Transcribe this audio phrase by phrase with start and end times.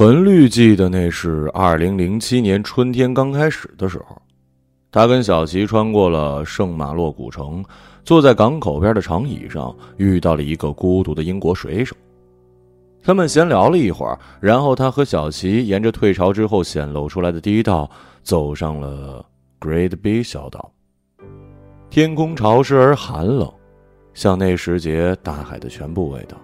[0.00, 4.16] 陈绿记得那是二零零七年春天刚开始的时候，
[4.90, 7.62] 他跟小齐穿过了圣马洛古城，
[8.02, 11.94] 坐在港口边的长椅上，遇到了一个孤独的英国水手。
[13.04, 17.86] 他们闲聊了一会儿，然后他和小齐沿着退潮之后显露出来的堤道，
[18.22, 19.22] 走上了
[19.60, 20.72] Great B 小岛。
[21.90, 23.52] 天空潮湿而寒冷，
[24.14, 26.38] 像那时节大海的全部味道。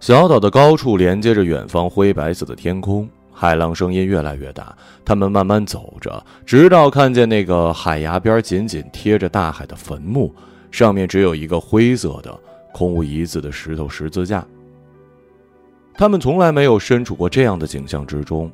[0.00, 4.74] 小岛的高处连接着远方灰白色的天空，海浪声音越来越大。
[5.04, 10.34] 他们慢慢走着，直到看见那个海崖边紧紧贴着大海的坟墓，
[10.70, 12.34] 上面只有一个灰色的、
[12.72, 14.42] 空无一字的石头十字架。
[15.92, 18.50] 他们从来没有身处过这样的景象之中，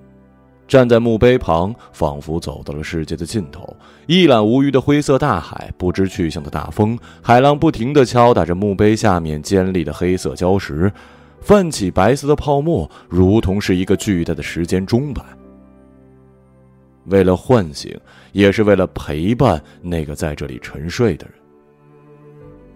[0.66, 3.76] 站在墓碑旁，仿佛走到了世界的尽头。
[4.06, 10.92] 一览无余的灰色大海，不知去向的大风，海浪不停地敲打着墓碑下面尖利的黑色礁石。
[11.46, 15.22] 泛起白色的泡沫，如同是一个巨大的时间钟摆。
[17.04, 17.96] 为了唤醒，
[18.32, 21.34] 也是为了陪伴那个在这里沉睡的人。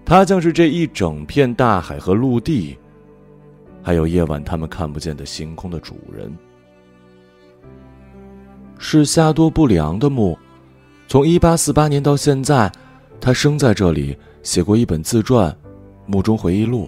[0.04, 2.78] 他将是这一整片大海和陆地，
[3.82, 6.32] 还有夜晚他们看不见的星空的主人。
[8.78, 10.38] 是夏多布里昂的墓，
[11.08, 12.70] 从一八四八年到现在，
[13.20, 15.50] 他生在这里，写过一本自传
[16.06, 16.84] 《墓中回忆录》。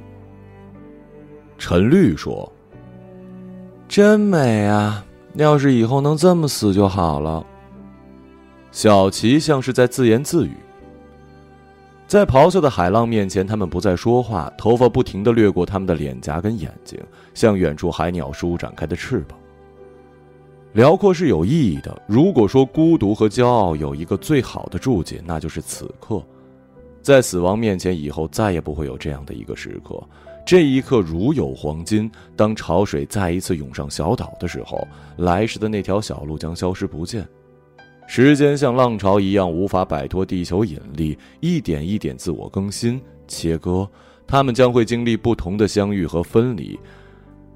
[1.62, 2.52] 陈绿说
[3.86, 5.06] ：“真美啊！
[5.34, 7.46] 要是以后能这么死就好了。”
[8.72, 10.56] 小齐像是在自言自语。
[12.08, 16.98] 在咆哮的海浪面前，他们不再说话，头发不停的掠过他们的脸颊跟眼睛，
[17.32, 19.38] 像远处海鸟舒展开的翅膀。
[20.72, 21.96] 辽阔是有意义的。
[22.08, 26.20] 如果说孤独和骄傲有一个最好的注解，那就是此刻，
[27.02, 30.02] 在死亡面前，以后再也不会有这样的一个时刻。
[30.44, 32.10] 这一刻如有黄金。
[32.36, 34.86] 当潮水再一次涌上小岛的时候，
[35.16, 37.26] 来时的那条小路将消失不见。
[38.06, 43.88] 时间像浪潮一样无法摆脱地球引力，一点一点自我更新、切割。
[44.26, 46.78] 他们将会经历不同的相遇和分离，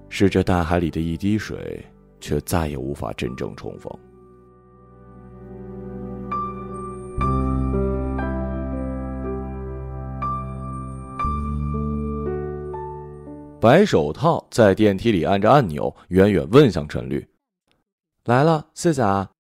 [0.08, 1.84] 是这大海里的一滴水，
[2.20, 3.92] 却再也无法真正重逢。
[13.58, 17.26] 白手套在电梯里按着按钮，远远问向陈绿
[18.26, 19.30] ：“来了，谢谢啊。”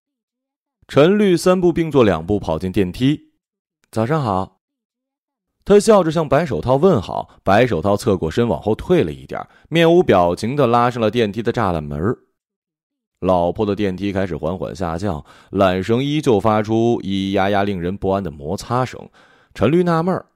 [0.88, 3.32] 陈绿三步并作两步跑进电梯。
[3.92, 4.60] “早上好。”
[5.66, 7.40] 他笑着向白手套问好。
[7.44, 12.16] 白手套侧过身往后退了一点，面无表情的拉上了电梯的栅栏门。
[13.20, 19.10] 老破的电梯开始缓缓下降，缆绳依旧发出咿咿呀呀令人不安的摩擦声。
[19.52, 20.26] 陈绿纳闷儿。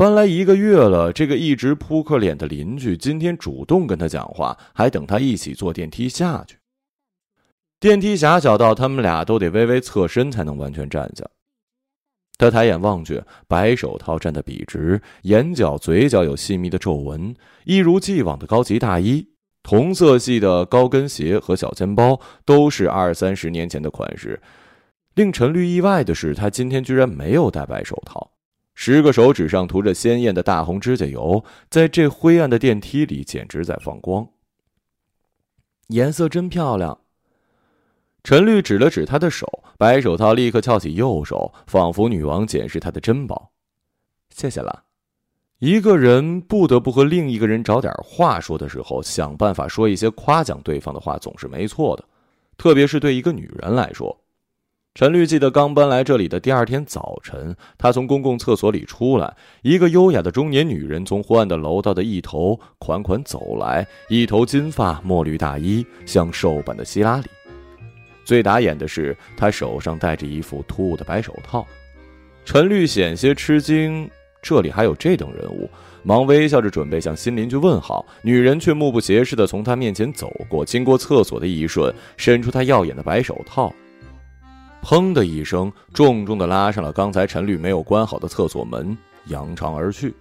[0.00, 6.56] 搬来一个月了，这个一直扑克脸的邻居今天主动跟他讲话，还等他一起坐电梯下去。
[7.78, 11.26] 电梯狭小到他们俩都得微微侧身才能完全站下。
[12.38, 19.28] 他抬眼望去，白手套站得笔直，眼角、嘴角有细密的皱纹，一如既往的高级大衣，
[19.62, 24.40] 同色系的高跟鞋和小肩包都是二三十年前的款式。
[25.14, 28.30] 令陈绿意外的是，他今天居然没有戴白手套。
[28.82, 34.26] 十个手指上涂着鲜艳的大红指甲油，在这灰暗的电梯里简直在放光。
[35.88, 36.98] 颜色真漂亮。
[38.24, 39.46] 陈绿指了指他的手，
[39.76, 43.52] 白手套立刻翘起右手，仿佛女王检视他的珍宝。
[44.34, 44.84] 谢谢了。
[45.58, 52.04] 一个人不得不和另一个人找点话说的时候，想办法说一些夸奖对方的话，总是没错的，
[52.56, 54.18] 特别是对一个女人来说。
[54.92, 67.26] 陈绿记得刚搬来这里的第二天早晨，他从公共厕所里出来，一个优雅的中年女人从昏暗的楼道的一头款款走来，一头金发，墨绿大衣，像瘦版的希拉里。
[68.24, 71.64] 最打眼的是，她手上戴着一副突兀的白手套。
[72.44, 74.10] 陈绿险些吃惊，
[74.42, 75.70] 这里还有这等人物，
[76.02, 83.72] 忙微笑着准备向新邻居问好，女人却目不斜视地从他面前走过，经过厕所的一瞬，伸出她耀眼的白手套。
[84.82, 88.96] 砰的一声，重重的拉上了刚才陈绿没有关好的厕所门，
[89.26, 90.14] 扬长而去。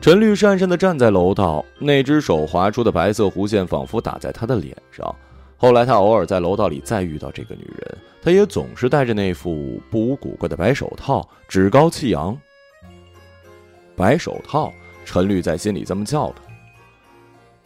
[0.00, 5.14] 陈绿讪讪的站在楼道，那只手划出的白色弧线仿佛打在他的脸上。
[5.56, 12.36] 后来他偶尔在楼道里再遇到这个女人，她也总是戴着那副不无古怪的白手套，趾高气扬。
[13.96, 14.70] 白手套，
[15.06, 16.43] 陈绿在心里这么叫他。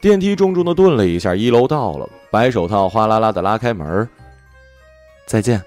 [0.00, 2.08] 电梯重重的顿了一下，一楼到了。
[2.30, 4.08] 白手套哗啦啦的拉开门。
[5.26, 5.62] 再见。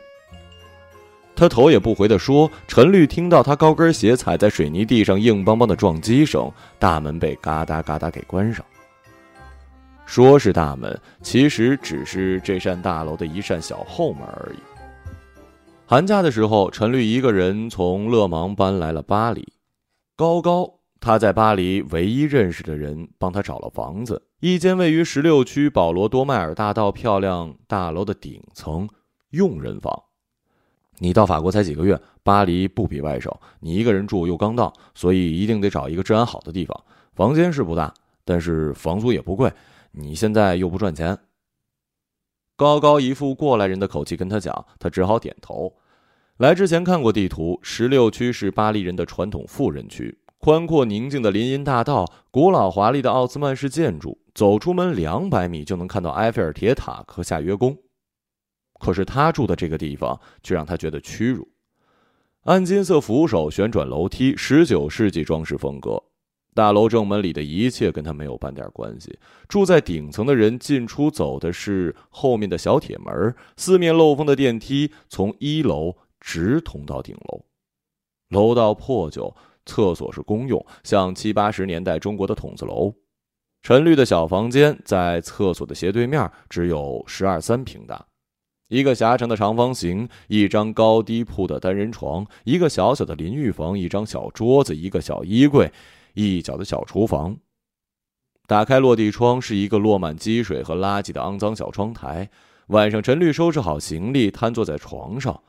[1.36, 8.64] 他头也不回的说：“陈绿听到他高跟鞋踩在水泥地上硬邦邦的撞击声，大门被嘎哒嘎哒给关上。
[10.06, 14.60] 说是大门，其实只是这扇大楼的一扇小后门而已。”
[15.88, 19.52] 寒假的时候，陈绿一个人从勒芒搬来了巴黎。
[20.16, 28.88] 高高，他在巴黎唯一认识的人，帮他找了房子，一间位于十六区保罗多迈尔大道漂亮大楼的顶层
[29.32, 30.04] 佣人房。
[31.00, 36.84] 你到法国才几个月，巴黎不比外省，你一个人住又刚到，所以一定得找一个治安好的地方。
[37.14, 37.92] 房间是不大，
[38.24, 39.52] 但是房租也不贵。
[39.94, 41.18] 你现在又不赚钱。
[42.56, 45.74] 高高一副过来人的口气跟他讲，他只好点头。
[46.38, 57.78] 来之前看过地图，十六区是巴黎人的传统富人区，宽阔宁静的林荫大道，古老华丽的奥斯曼式建筑，走出门两百米就能看到埃菲尔铁塔和夏约宫。
[58.80, 61.48] 可是他住的这个地方却让他觉得屈辱，
[62.46, 66.02] 暗金色扶手、旋转楼梯、十九世纪装饰风格，
[66.56, 69.20] 大楼正门里的一切跟他没有半点关系。
[69.48, 77.46] 住在顶层的人进出走的是后面的小铁门，四面漏风的电梯从一楼直通到顶楼。
[78.30, 79.36] 楼道破旧，
[79.66, 82.94] 厕所是公用，像七八十年代中国的筒子楼。
[83.64, 88.06] 陈绿的小房间在厕所的斜对面，只有十二三平大。
[88.70, 95.72] 一个狭长的长方形，一张高低铺的单人床，一个小小的淋浴房，一张小桌子，一个小衣柜，
[96.14, 97.38] 一角的小厨房。
[98.48, 102.30] 打开落地窗，是一个落满积水和垃圾的肮脏小窗台。
[102.68, 105.44] 晚上，陈绿收拾好行李，瘫坐在床上。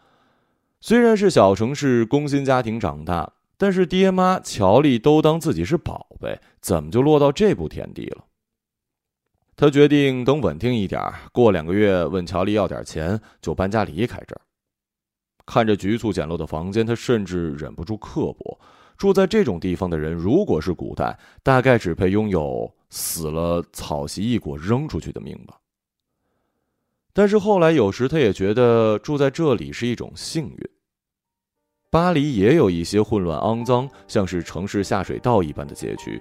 [0.81, 3.33] 虽然是小城市工薪家庭长大，
[3.63, 8.25] 但是爹妈乔丽都当自己是宝贝，怎么就落到这步田地了？
[9.55, 11.01] 他决定等稳定一点，
[11.31, 14.41] 过两个月问乔丽要点钱，就搬家离开这儿。
[15.47, 18.59] 看着局促简陋的房间，他甚至忍不住刻薄：
[18.97, 25.57] 住在这种地方的人，如果是古代，大概只配拥有死了草席一裹扔出去的命吧。
[27.13, 30.71] 但是后来，有时他也觉得住在这里是一种幸运。
[31.93, 36.19] 巴黎也有一些混乱肮脏，像是城市下水道一般的街区。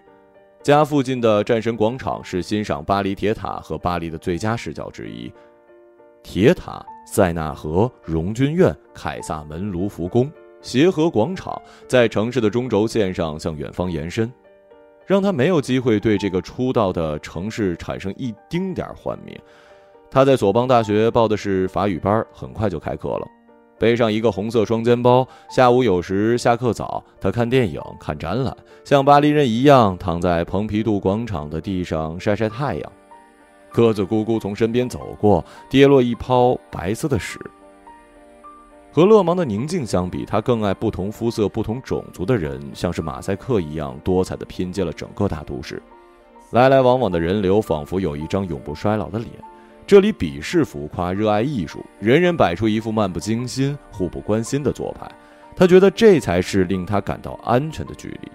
[0.62, 5.32] 家附近的战神广场是欣赏巴黎铁塔和巴黎的最佳视角之一。
[6.24, 10.30] 铁塔、塞纳河、荣军院、凯撒门、卢浮宫、
[10.62, 11.58] 协和广场，
[11.88, 14.30] 在城市的中轴线上向远方延伸，
[15.08, 19.42] 让他没有机会对这个初到的城市产生一丁点幻灭。
[20.10, 23.26] 他在索邦大学报的是法语班，很快就开课了。
[23.82, 32.92] 背上一个红色双肩包，下午有时下课早，他看电影、看展览，像巴黎人一样躺在蓬皮杜广场的地上晒晒太阳。
[33.72, 37.40] 鸽子咕咕从身边走过，跌落一泡白色的屎。
[38.92, 45.82] 和勒芒的宁静相比，他更爱不同肤色、不同种族的人，像是马赛克一样多彩的拼接了整个大都市。
[46.52, 49.32] 来来往往的人流，仿佛有一张永不衰老的脸。
[49.92, 55.06] 这里鄙视浮夸，热爱艺术，人人摆出一副漫不经心、互不关心的做派。
[55.54, 58.32] 他觉得这才是令他感到安全的距离。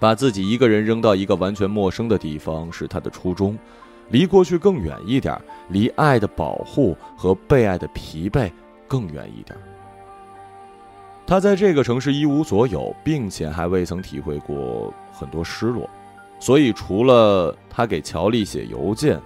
[0.00, 3.58] 把自己一个人扔到一个完全陌生的地方是他的初衷，
[4.08, 5.38] 离过去更远一点，
[5.68, 8.50] 离爱的保护和被爱的疲惫
[8.88, 9.54] 更远一点。
[11.26, 15.86] 他在这个城市一无所有，并且还未曾体会过很多失落，
[16.40, 19.20] 所以除了他给乔丽写邮件。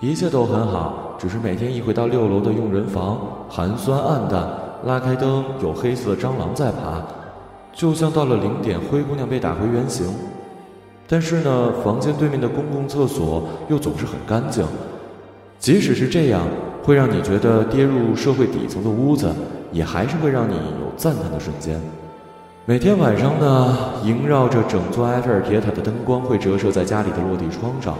[0.00, 4.48] 一切都很好，只是每天一回到六楼的佣人房，寒酸暗淡，
[4.86, 7.02] 拉开灯，有黑色的蟑螂在爬，
[7.70, 10.06] 就像到了零点，灰姑娘被打回原形。
[11.06, 14.64] 但是呢，房间对面的公共厕所又总是很干净，
[15.58, 16.40] 即使是这样，
[16.82, 19.30] 会让你觉得跌入社会底层的屋子，
[19.70, 21.78] 也还是会让你有赞叹的瞬间。
[22.64, 27.94] 每天晚上呢，萦绕着整座埃菲尔铁塔的灯光会折射在家里的落地窗上，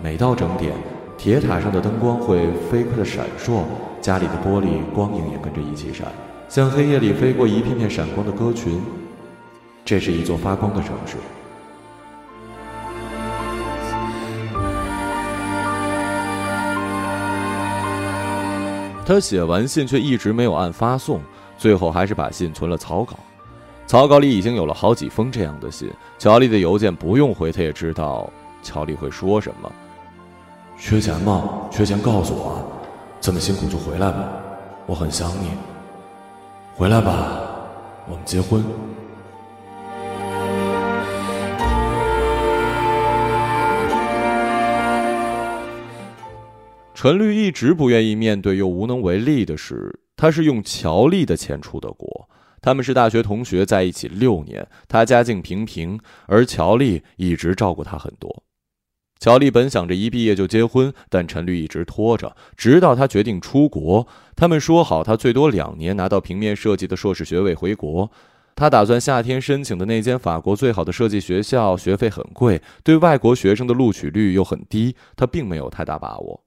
[0.00, 0.72] 每到整点。
[1.16, 3.62] 铁塔上的灯光会飞快的闪烁，
[4.00, 6.06] 家里的玻璃光影也跟着一起闪，
[6.48, 8.80] 像黑夜里飞过一片片闪光的歌群。
[9.84, 11.16] 这是一座发光的城市。
[19.06, 21.20] 他写完信却一直没有按发送，
[21.56, 23.18] 最后还是把信存了草稿。
[23.86, 25.90] 草稿里已经有了好几封这样的信。
[26.18, 28.30] 乔丽的邮件不用回，他也知道
[28.62, 29.70] 乔丽会说什么。
[30.76, 31.68] 缺钱吗？
[31.70, 32.62] 缺钱告诉我，
[33.20, 34.28] 这么辛苦就回来吧，
[34.86, 35.50] 我很想你。
[36.74, 37.40] 回来吧，
[38.06, 38.62] 我们结婚。
[46.94, 52.28] 陈绿一直不愿意面对又无能为力的是，他是用乔丽的钱出的国。
[52.60, 54.66] 他们是大学同学，在一起六年。
[54.88, 58.42] 他家境平平，而乔丽一直照顾他很多。
[59.24, 64.06] 乔丽本想着一毕业就结婚，但陈律一直拖着，直到他决定出国。
[64.36, 68.10] 他们说好，他最多两年拿到平面设计的硕士学位回国。
[68.54, 74.94] 他打算夏天申请的那间法国最好的设计学校，学费很贵，对外国学生的录取率又很低。
[75.16, 76.44] 他并没有太大把握，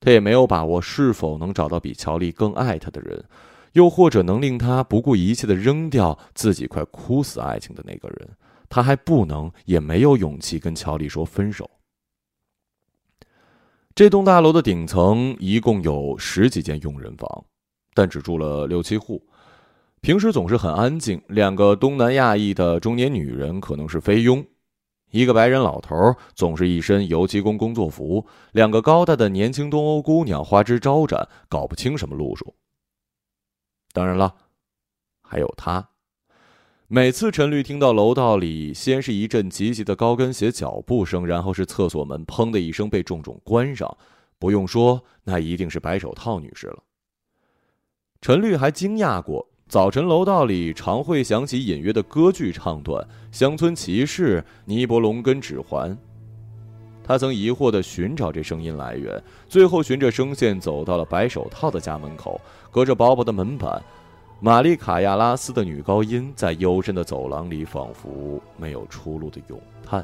[0.00, 3.22] 他也没有把握是否能找到比乔丽更爱他的人。
[3.74, 8.30] 又或者能令他不顾一切的扔掉自己快哭死爱情的那个人，
[8.70, 11.68] 他还不能，也没有勇气跟乔丽说分手。
[14.00, 17.44] 这栋大楼的顶层一共有十几间佣人房，
[17.92, 19.22] 但只住了六七户。
[20.00, 21.20] 平时总是很安静。
[21.28, 24.42] 两个东南亚裔的中年女人可能是菲佣，
[25.10, 25.94] 一个白人老头
[26.34, 32.54] 总是一身油漆工工作服，两个高大的年轻东欧姑娘花枝招展，搞不清什么路数。
[33.92, 34.34] 当然了，
[35.20, 35.89] 还有他。
[36.92, 43.96] 每次陈律听到楼道里先是一阵急急的高跟鞋脚步声，然后是厕所门“砰”的一声被重重关上，
[44.40, 46.82] 不用说，那一定是白手套女士了。
[48.20, 55.92] 陈律还惊讶过，早晨楼道里常会响起隐约的歌剧唱段，《乡村骑士》《尼伯龙根指环》。
[57.04, 62.40] 他曾疑惑地寻找这声音来源，最后循着声线走到了白手套的家门口。
[62.68, 63.80] 隔着薄薄的门板，
[64.42, 70.02] 玛丽卡亚拉斯的女高音在幽深的走廊里，仿佛没有出路的咏叹。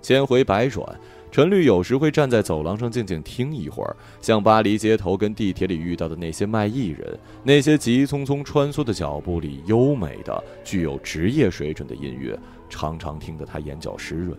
[0.00, 0.86] 千回百转，
[1.32, 12.38] 陈律有时会站在走廊上静静听一会儿，像巴黎街头跟地铁里遇到的那些卖艺人，那些急匆匆穿梭的脚步里优美的、具有职业水准的音乐，
[12.68, 14.38] 常常听得他眼角湿润。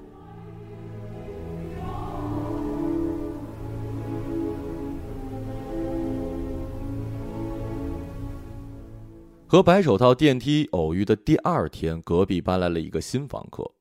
[9.48, 13.72] 和白手套电梯偶遇的第二天，隔壁搬来了一个新房客，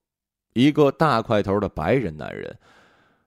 [0.52, 2.58] 一个大块头的白人男人，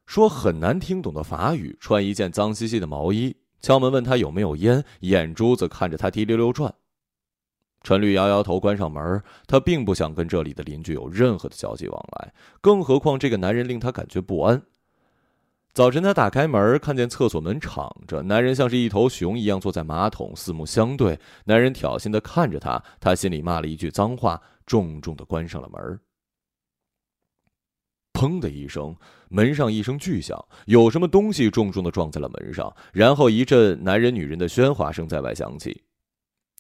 [0.05, 6.73] 说很难听懂的法语，穿一件脏兮兮的毛衣，敲门问他有没有烟，眼珠子看着他滴溜溜转。
[7.81, 9.23] 陈律摇摇头，关上门。
[9.47, 14.61] 他并不想跟这里的邻居有任何的交际往来，更何况这个男人令他感觉不安。
[15.77, 21.19] 早晨，他打开门，看见厕所门敞着，男人像是一头熊一样坐在马桶，四目相对。
[21.45, 25.99] 男人挑衅的看着他，他心里骂了一句脏话，重重的关上了门。
[28.11, 28.95] 砰的一声，
[29.29, 35.83] 门上一声巨响，有什么东西重重的撞在了门上，然后一阵男人女人的喧哗声在外响起。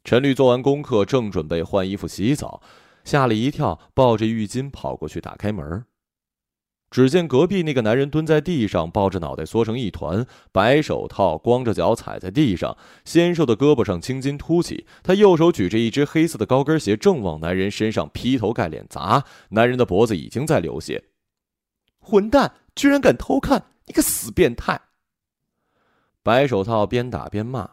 [0.03, 2.61] 陈律做完功课，正准备换衣服洗澡，
[3.03, 5.83] 吓了一跳，抱着浴巾跑过去打开门。
[6.89, 14.85] 只见隔壁那个男人蹲在地上，抱着脑袋缩成一团，白手套，光着脚踩在地上，纤瘦的胳膊上青筋凸起。
[15.03, 19.25] 他右手举着一只黑色的高跟鞋，正往男人身上劈头盖脸砸。
[19.49, 21.03] 男人的脖子已经在流血。
[21.99, 23.65] 混蛋，居然敢偷看！
[23.85, 24.79] 你个死变态！
[26.23, 27.69] 白手套边打边骂。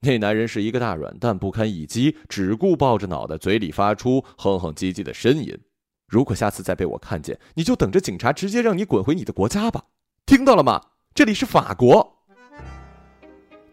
[0.00, 5.58] 那男人是一个大软蛋，不堪一击，只顾抱着脑袋，嘴里发出哼哼唧唧的呻吟。
[6.06, 9.84] 如果下次再被我看见，你就等着警察直接让你滚回你的国家吧，
[10.24, 10.80] 听到了吗？
[11.14, 12.14] 这里是法国。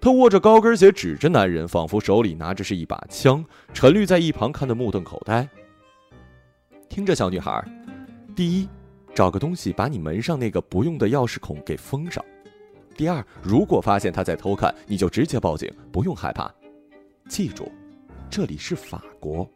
[0.02, 3.46] 他握着高跟鞋，指着男人，仿佛手里拿着是一把枪。
[3.74, 5.48] 陈律在一旁看得目瞪口呆。
[6.90, 7.64] 听着，小女孩，
[8.36, 8.68] 第一，
[9.16, 12.22] 找个东西把你门上那个不用的钥匙孔给封上；
[12.98, 16.54] 第二，如果发现他在偷看，你就直接报警，不用害怕。
[17.30, 17.72] 记住，
[18.30, 19.50] 这里是法国。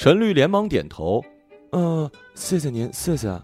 [0.00, 1.22] 陈律连忙点头
[1.72, 3.38] ：“嗯，谢谢您，谢谢。”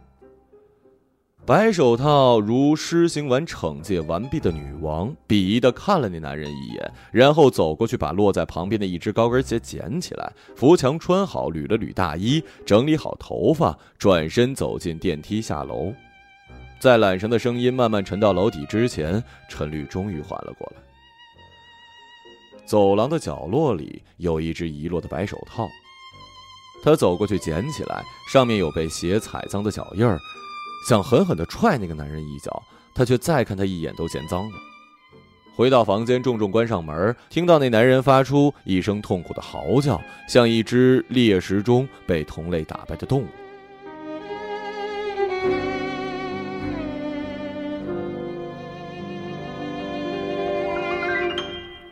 [1.45, 15.93] 白手套如施行完惩戒完毕的女王，鄙夷的看了那男人一眼，然后走过去，把落在旁边的一只高跟鞋捡起来，扶墙穿好，捋了捋大衣，整理好头发，转身走进电梯下楼。
[16.81, 20.83] 在缆绳的声音慢慢沉到楼底之前，陈律终于缓了过来。
[22.65, 25.69] 走廊的角落里有一只遗落的白手套。
[26.87, 30.21] 他走过去捡起来，上面有被鞋踩脏的脚印儿，
[30.89, 32.63] 想狠狠地踹那个男人一脚，
[32.95, 34.57] 他却再看他一眼都嫌脏了。
[35.57, 43.27] 回到房间，重重关上门，听到那男人发出一声痛苦的嚎叫，像一只猎食中被同类打败的动物。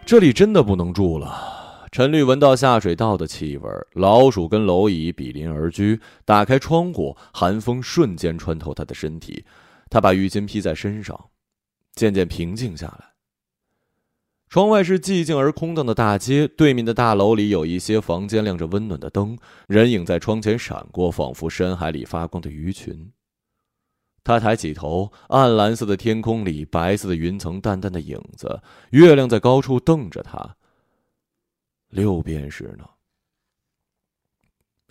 [0.07, 1.54] 这里真的不能住了。
[1.95, 6.01] 陈律闻到下水道的气味，老鼠跟蝼蚁比邻而居。
[6.25, 9.45] 打开窗户，寒风瞬间穿透他的身体。
[9.89, 11.31] 他把浴巾披在身上，
[11.93, 13.13] 渐渐平静下来。
[14.49, 23.13] 窗外是寂静而空荡的大街，对面的大楼里有一些房间亮着温暖的灯，人影在窗前闪过，仿佛深海里发光的鱼群。
[24.25, 28.61] 他抬起头，暗蓝色的天空里，白色的云层，淡淡的影子，
[28.91, 30.57] 月亮在高处瞪着他。
[31.95, 32.85] 六便士呢？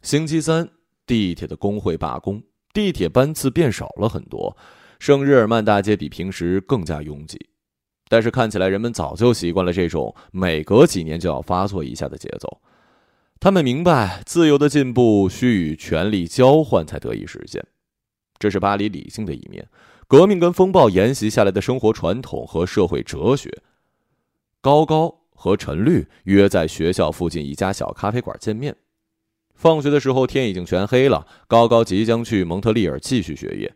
[0.03, 0.69] 星期三，
[1.05, 2.41] 地铁的工会罢工，
[2.71, 4.55] 地铁班次变少了很多，
[4.99, 7.49] 圣日耳曼大街比平时更加拥挤。
[8.07, 12.61] 但是看起来人们早就习惯了这种每隔几年就要发作一下的节奏，
[13.37, 17.61] 他们明白自由的进步需与权力交换才得以实现，
[18.39, 19.67] 这是巴黎理性的一面，
[20.07, 23.61] 革命跟风暴沿袭下来的生活传统和社会哲学。
[24.61, 28.73] 高高和陈绿约在学校附近一家小咖啡馆见面，
[29.53, 33.75] 放学的时候天已经全黑了，高高即将去蒙特利尔继续学业。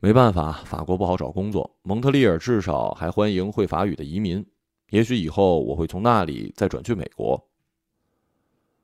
[0.00, 1.76] 没办法，法国不好找工作。
[1.82, 4.42] 蒙特利尔至少还欢迎会法语的移民。
[4.88, 7.46] 也许以后我会从那里再转去美国。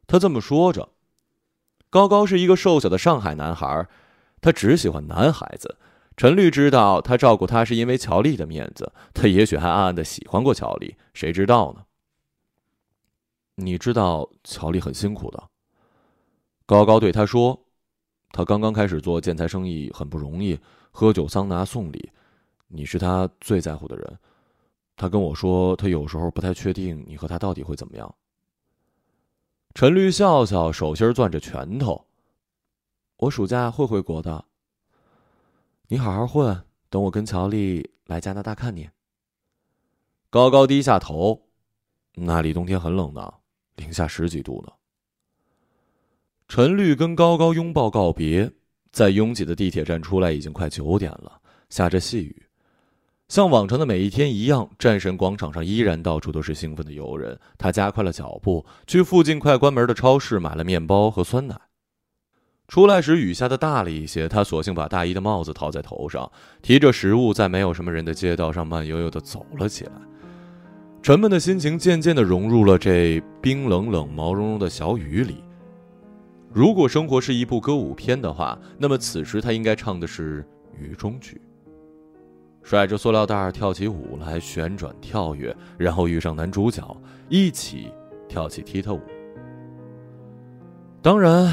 [0.07, 0.87] 他这么说着。
[1.89, 3.89] 高高是一个瘦小的上海男孩，
[4.43, 5.79] 他只喜欢男孩子。
[6.21, 11.83] 陈律知道他照顾他是因为乔丽的面子，他也许还暗暗的喜欢过乔丽，谁知道呢？
[13.55, 15.43] 你知道乔丽很辛苦的。
[16.67, 17.59] 高高对他说
[18.33, 20.61] ：“他刚刚开始做建材生意，很不容易。”
[20.93, 22.11] 喝酒、桑拿、送礼，
[22.69, 24.19] 你是他最在乎的人。
[24.97, 28.15] 他跟我说，他有时候不太确定你和他到底会怎么样。
[29.73, 32.05] 陈律笑笑，手心攥着拳头。
[33.17, 34.45] 我暑假会回国的。
[35.93, 36.57] 你好好混，
[36.89, 38.89] 等我跟乔丽来加拿大看你。
[40.31, 41.49] 高高低下头，
[42.15, 43.35] 那里冬天很冷的，
[43.75, 44.73] 零下十几度呢。
[46.47, 48.49] 陈绿跟高高拥抱告别。
[48.93, 52.41] 在拥挤的地铁站出来，已经快九点了，下着细雨，
[53.27, 57.37] 像往常的每一天一样，战神广场上依然到处都是兴奋的游人。
[57.59, 61.61] 他加快了脚步，去附近快关门的超市买了面包和酸奶。
[62.71, 66.31] 出来时雨下的大了一些，他索性把大衣的帽子套在头上，
[66.63, 69.93] 提着食物在没有什么人的街道上慢悠悠地走了起来。
[71.03, 75.43] 沉闷的心情渐渐地融入了这冰冷冷、毛茸茸的小雨里。
[76.53, 80.47] 如果生活是一部歌舞片的话，那么此时他应该唱的是
[80.79, 81.41] 雨中曲。
[82.63, 86.97] 甩着塑料袋跳起舞来，旋转跳跃，然后遇上男主角，
[87.29, 87.89] 一起
[88.29, 89.01] 跳起踢踏舞。
[91.03, 91.53] 当然，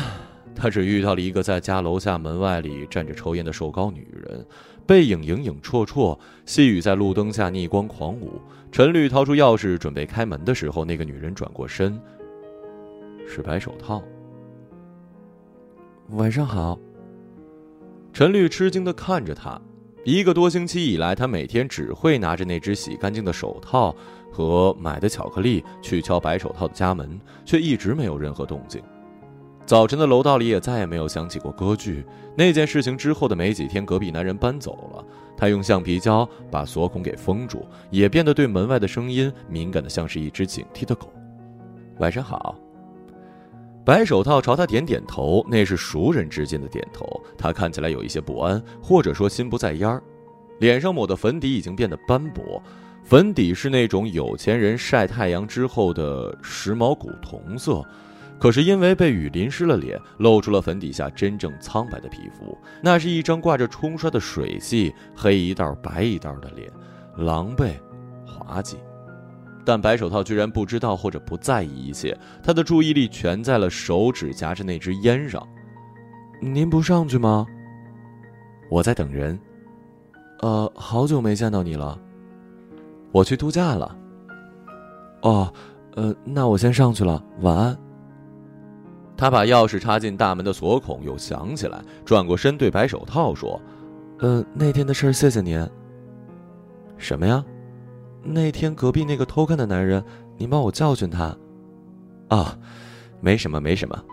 [0.60, 4.44] 他只遇到了一个在家楼下门外里站着抽烟的瘦高女人，
[4.88, 6.18] 背影影影绰绰，
[6.48, 8.42] 细雨在路灯下逆光狂舞。
[8.72, 12.02] 陈律掏出钥匙准备开门的时候，那个女人转过身，
[13.28, 14.04] 是白手套。
[16.10, 16.80] 晚上好。
[18.12, 19.62] 陈律吃惊的看着他，
[20.04, 23.96] 一个多星期以来，他每天只会拿着那只洗干净的手套
[24.32, 28.82] 和买的巧克力去敲白手套的家门，却一直没有任何动静。
[29.68, 32.06] 早晨的楼道里也再也没有响起过歌剧。
[32.38, 41.12] 那件事情之后的没几天，隔壁男人搬走了，他用橡皮胶把锁孔给封住，也变得对门外的声音敏感的像是一只警惕的狗。
[41.98, 42.58] 晚上好。
[43.84, 47.22] 白手套朝他点点头，那是熟人之间的点头。
[47.38, 50.02] 他看起来有一些不安，或者说心不在焉儿，
[50.60, 52.64] 脸上抹的粉底已经变得斑驳，
[53.04, 57.84] 粉底是那种有钱人晒太阳之后的时髦古铜色，
[58.40, 62.58] 可是因为被雨淋湿了脸，露出了粉底下真正苍白的皮肤。
[62.82, 66.72] 那是一张挂着冲刷的水迹，黑一道白一道的脸，
[67.18, 67.74] 狼狈，
[68.26, 68.78] 滑稽。
[69.66, 75.46] 但白手套居然不知道或者不在意一切，他的注意力全在了手指夹着那支烟上。
[76.40, 77.46] 您不上去吗？
[78.70, 79.38] 我在等人。
[80.42, 82.00] 呃，好久没见到你了。
[83.12, 83.98] 我去度假了。
[85.24, 85.52] 哦，
[85.96, 87.78] 呃，那我先上去了，晚安。
[89.18, 93.60] 他把钥匙插进大门的锁孔，又想起来，转过身对白手套说
[94.20, 95.68] ：“呃，那天的事儿，谢谢您。
[96.98, 97.44] 什么呀？”
[98.24, 100.04] 那天隔壁那个偷看的男人，
[100.38, 101.36] 您帮我教训他。
[102.28, 102.58] 啊，
[103.22, 104.04] 没什么，没什么。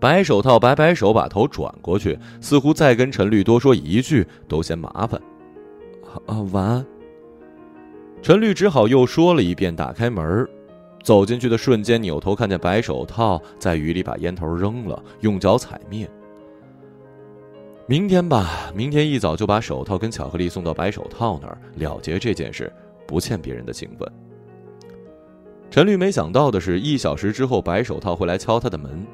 [0.00, 5.20] 白手套摆摆手，把头转过去，似乎再跟陈绿多说一句都嫌麻烦。
[6.26, 6.86] 啊，晚安。
[8.22, 10.48] 陈绿只好又说了一遍，打开门，
[11.06, 16.10] 走进去的瞬间，扭头看见白手套在雨里把烟头扔了，用脚踩灭。
[17.86, 22.72] 明天吧，明天一早就把手套跟巧克力送到白手套那儿，了结这件事，
[23.06, 24.12] 不欠别人的情分。
[25.70, 29.06] 陈绿没想到的是，一小时之后，白手套会来敲他的门。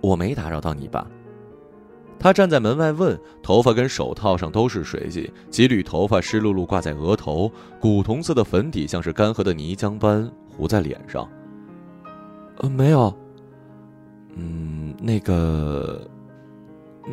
[0.00, 1.06] 我没打扰到你吧？
[2.18, 11.28] 他站在门外问，头发跟手套上都是水迹，几缕头发湿漉漉挂在额头，古铜色的粉底像是干涸的泥浆般糊在脸上。
[12.58, 13.14] 呃，没有。
[14.34, 16.08] 嗯，那个，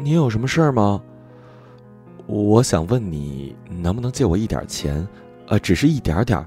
[0.03, 1.01] 你有什么事儿吗？
[2.25, 5.05] 我想问你，能不能借我一点钱？
[5.47, 6.45] 呃，只是一点点。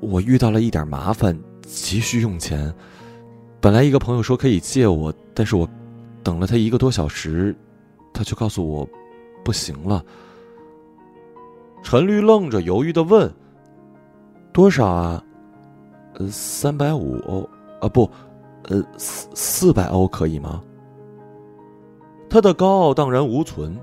[0.00, 2.72] 我遇到了一点麻烦，急需用钱。
[3.60, 5.68] 本来一个朋友说可以借我，但是我
[6.22, 7.54] 等了他一个多小时，
[8.12, 8.88] 他就告诉我
[9.44, 10.04] 不行了。
[11.82, 13.32] 陈绿愣着，犹豫的问
[14.52, 15.24] ：“多少啊
[16.18, 17.48] ？”“呃，三百五欧，
[17.80, 18.10] 啊不，
[18.64, 20.62] 呃，四四百欧可以吗？”
[22.28, 23.74] 他的高傲荡然无存。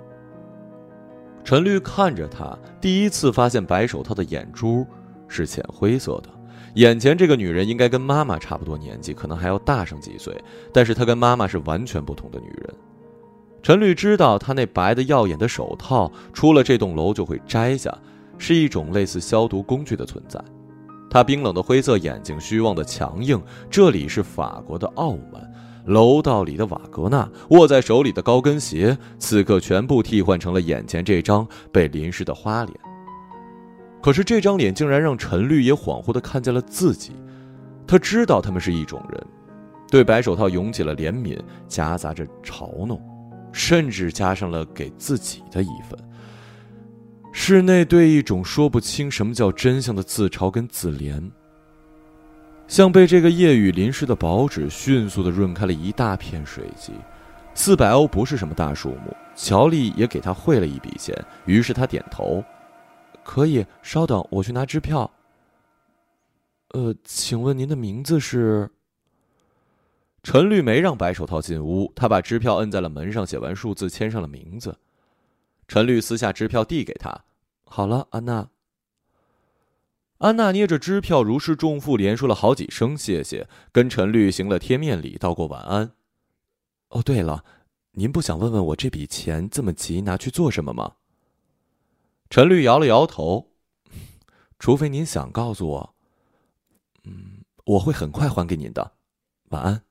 [1.44, 4.86] 陈绿看着他，第一次发现白手套的眼珠
[5.28, 6.30] 是浅灰色的。
[6.76, 10.36] 眼前这个女人应该跟妈妈差不多年纪，可能还要大上几岁，
[10.74, 12.74] 但是她跟妈妈是完全不同的女人。
[13.64, 17.98] 陈绿知道，她那白的耀眼的手套出了这栋楼就会摘下，
[18.38, 20.44] 是一种类似消毒工具的存在。
[21.16, 23.42] 他冰冷的灰色眼睛，虚妄的强硬。
[23.70, 25.50] 这里是法国的傲慢。
[25.86, 32.78] 楼道里的瓦格纳，握在手里的高跟鞋，此刻全部替换成了眼前这张被淋湿的花脸。
[34.04, 37.14] 可是这张脸竟然让陈绿也恍惚地看见了自己，
[37.88, 39.26] 他知道他们是一种人，
[39.90, 43.02] 对白手套涌起了怜悯，夹杂着嘲弄，
[43.54, 45.98] 甚至加上了给自己的一份。
[47.38, 51.30] 室内对一种说不清什么叫真相的自嘲跟自怜，
[52.66, 56.94] 像被这个夜雨淋湿的薄纸迅速的润开了一大片水迹。
[57.54, 61.14] 四百欧不是什么大数目，乔丽也给他汇了一笔钱，
[61.46, 62.42] 于是他点头。
[63.22, 65.12] 可以，稍等，我去拿支票。
[66.70, 68.72] 呃，请问您的名字是？
[70.24, 74.76] 陈绿没让白手套进屋，他把支票摁在了门上，写完数字，签上了名字。
[75.68, 77.26] 陈律撕下支票递给他，
[77.64, 78.50] 好了，安娜。
[80.20, 85.92] 安娜捏着支票，如释重负，连说了好几声谢谢，跟陈律行了贴面礼，道过晚安。
[86.90, 87.44] 哦，对了，
[87.92, 90.96] 您不想问问我这笔钱这么急拿去做什么吗？
[92.30, 93.52] 陈律摇了摇头，
[94.58, 95.96] 除非您想告诉我，
[97.04, 98.94] 嗯，我会很快还给您的。
[99.50, 99.84] 晚安。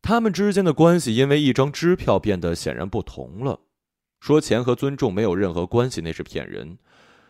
[0.00, 3.60] 他们之间的关系因为一张支票变得显然不同了。
[4.20, 6.78] 说钱和尊重没有任何关系，那是骗人。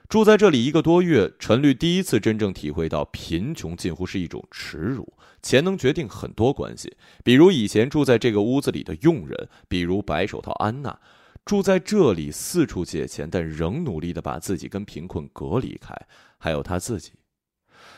[0.09, 5.12] 住在这里一个多月，陈律第一次真正体会到贫穷近乎是一种耻辱。
[5.42, 10.98] 钱能决定很多关系，比如以前住在这个屋子里的佣人，比如白手套安娜。
[11.44, 15.94] 住在这里，四处借钱，但仍努力的把自己跟贫困隔离开。
[16.38, 17.12] 还有他自己，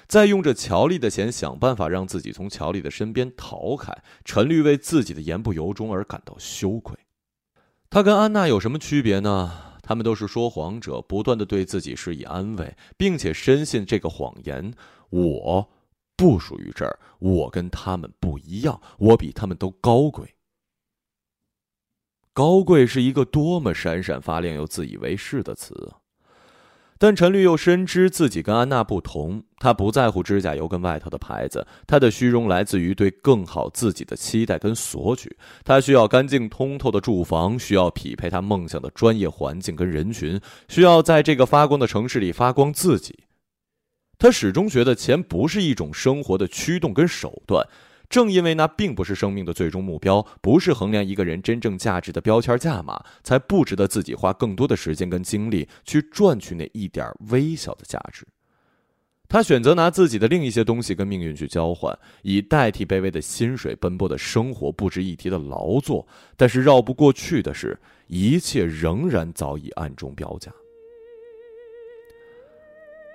[0.09, 3.97] 在用着乔丽的钱想办法让自己从乔丽的身边逃开。
[4.25, 6.97] 陈律为自己的言不由衷而感到羞愧。
[7.91, 9.75] 他跟安娜有什么区别呢？
[9.83, 14.73] 他们都是说谎者，不断的对自己施以安慰，并且深信这个谎言：
[15.11, 15.69] 我
[16.17, 20.37] 不属于这儿，我跟他们不一样，我比他们都高贵。
[22.33, 25.95] 高贵是一个多么闪闪发亮又自以为是的词，
[27.01, 29.43] 但陈律又深知自己跟安娜不同。
[29.59, 35.35] 他不在乎指甲油跟外头的牌子，他的虚荣来自于对更好自己的期待跟索取。
[35.65, 43.21] 他需要干净通透的住房，需要匹配他梦想的专业环境跟人群，需要在这个发光的城市里发光自己。
[44.19, 47.67] 他始终觉得钱不是一种生活的驱动跟手段。
[48.11, 58.27] 正因为那并不是生命的最终目标，不是衡量一个人真正价值的标签价码，才不值得自己花更多的时间跟精力去赚取那一点微小的价值。
[59.29, 66.05] 他选择拿自己的另一些东西跟命运去交换，以代替卑微的薪水、奔波的生活、不值一提的劳作。
[66.37, 70.53] 但是绕不过去的是，一切仍然早已暗中标价。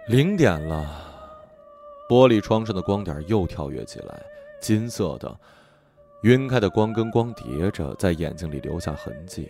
[0.08, 1.03] 零点了，
[2.10, 4.25] 玻璃窗上的光点又跳跃起来。
[4.65, 5.39] 金色的、
[6.23, 9.47] 晕开的光跟光叠着，在眼睛里留下痕迹，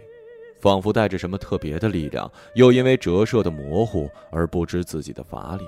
[0.60, 5.64] 仿佛带着什么特别的力量，又因为折射的模糊而不知自己的乏力。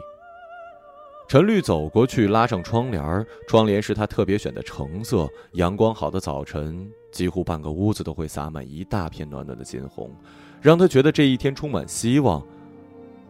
[1.29, 5.25] 陈绿走过去，拉上窗帘窗帘是他特别选的橙色。
[5.53, 10.13] 阳光好的早晨，几乎半个屋子都会洒满一大片暖暖的金红，
[10.61, 12.45] 让他觉得这一天充满希望，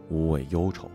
[0.08, 0.90] 无畏忧愁。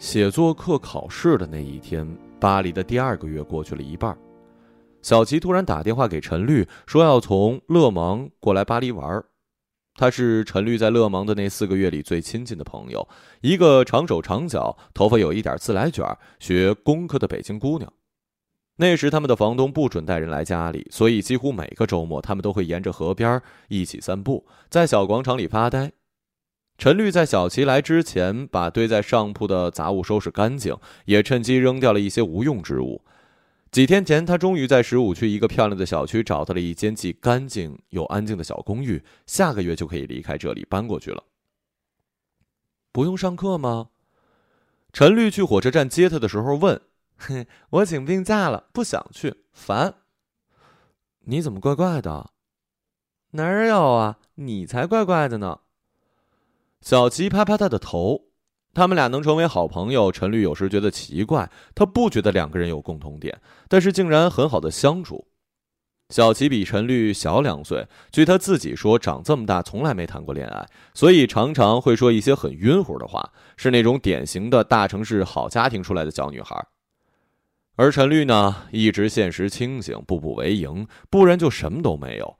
[0.00, 2.04] 写作课考试的那一天。
[2.38, 4.16] 巴黎的第二个月过去了一半，
[5.02, 9.24] 小齐突然打电话给陈绿，说要从勒芒过来巴黎玩。
[9.98, 13.08] 他是陈绿在勒芒的那四个月里最亲近的朋友，
[13.40, 16.04] 一个长手长脚、头发有一点自来卷、
[16.38, 17.90] 学工科的北京姑娘。
[18.76, 25.90] 那时他们的房东不准带人来家里，所以几乎每个周末他们都会沿着河边一起散步，在小广场里发呆。
[26.78, 33.02] 陈绿在小齐来之前把堆在上铺的杂物收拾干净，也趁机扔掉了一些无用之物。
[33.70, 41.24] 几天前，他终于在十五区一个漂亮的小区找到了一间既干净又安静的小公寓，下个月就可以离开这里搬过去了。
[42.92, 43.88] 不用上课吗？
[44.92, 46.80] 陈绿去火车站接他的时候问
[47.18, 49.94] ：“嘿， 我请病假了，不想去，烦。”
[51.28, 52.30] 你怎么怪怪的？
[53.32, 54.18] 哪有啊？
[54.36, 55.60] 你才怪怪的呢。
[56.80, 58.26] 小齐拍拍他的头，
[58.74, 60.12] 他们俩能成为好朋友。
[60.12, 65.26] 陈绿有时觉得奇怪，他不觉得两个人有共同点，但是竟然很好的相处。
[66.10, 76.64] 小齐比陈绿小两岁，据他自己说，长这么大从来没谈过恋爱，所以常常会说一些很晕乎的话，是那种典型的大城市好家庭出来的小女孩。
[77.74, 82.38] 而陈绿呢，一直现实清醒，步步为营，不然就什么都没有。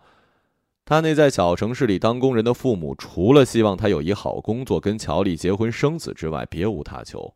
[0.87, 7.35] 他那在小城市里当工人的父母，除了希望他有一好工作、跟乔丽结婚生子之外，别无他求。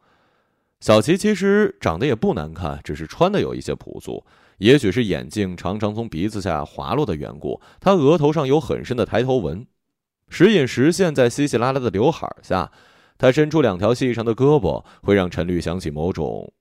[0.78, 4.24] 小齐其实长得也不难看，只是穿的有一些朴素。
[4.58, 9.66] 也许是眼镜常常从鼻子下滑落的缘故，他额头上有很深的抬头纹，
[10.28, 12.70] 时隐时现，在稀稀拉拉的刘海下，
[13.18, 16.52] 他伸出两条细长的胳膊，会让陈绿想起某种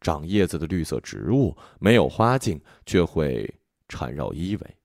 [0.00, 3.52] 长叶子的绿色植物，没有花茎，却会
[3.88, 4.76] 缠绕衣围。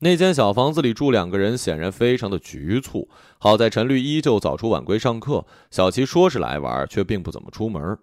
[0.00, 3.08] 那间小房子里住两个人，显然非常的局促。
[3.38, 7.98] 好在陈律依旧早出晚归上课，小齐说是来玩，却并不怎么出门。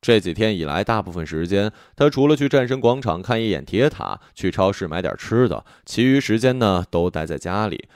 [0.00, 7.88] 这几天以来，大部分时间他除了去战神广场看一眼铁塔，去超市买点吃的，其余时间呢都待在家里，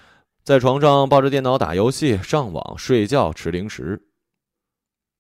[0.43, 4.03] 在床上抱着电脑打游戏、上网、睡觉、吃零食。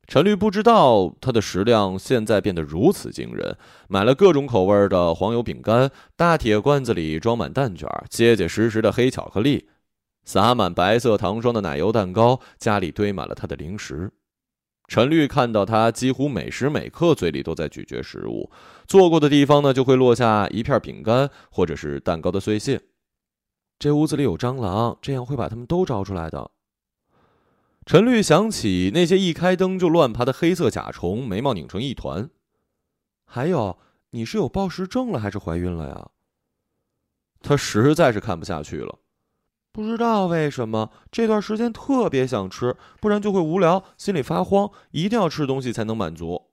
[0.06, 3.56] 陈绿不知道他的食量现在变得如此惊人，
[3.88, 9.68] 买了各种口味的黄油饼干，大铁罐子里装满蛋卷，结结实实的黑巧克力，
[10.24, 14.12] 撒满白色糖霜的奶油蛋糕，家里堆满了他的零食。
[14.86, 18.50] 陈绿看到他几乎每时每刻嘴里都在咀嚼食物，
[18.86, 22.82] 坐过的地方呢就会落下一片饼干或者是蛋糕的碎屑。
[23.78, 26.50] 这屋子里有蟑螂，这样会把他们都招出来的。
[27.86, 32.30] 陈绿想起那些一开灯就乱爬的黑色甲虫，眉毛拧成一团。
[33.26, 33.78] 还有，
[34.10, 36.08] 你是有暴食症了还是怀孕了呀？
[37.42, 39.00] 他实在是看不下去了。
[39.70, 46.50] 不知道为什么这段时间特别想吃，不然就会无聊，心里发慌，一定要吃东西才能满足。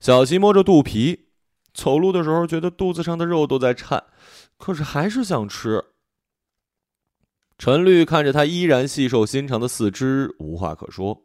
[0.00, 1.26] 小齐摸着肚皮，
[1.74, 4.04] 走路的时候觉得肚子上的肉都在颤，
[4.56, 5.84] 可是还是想吃。
[7.58, 11.24] 陈绿看着他依然细瘦心长的四肢，无话可说。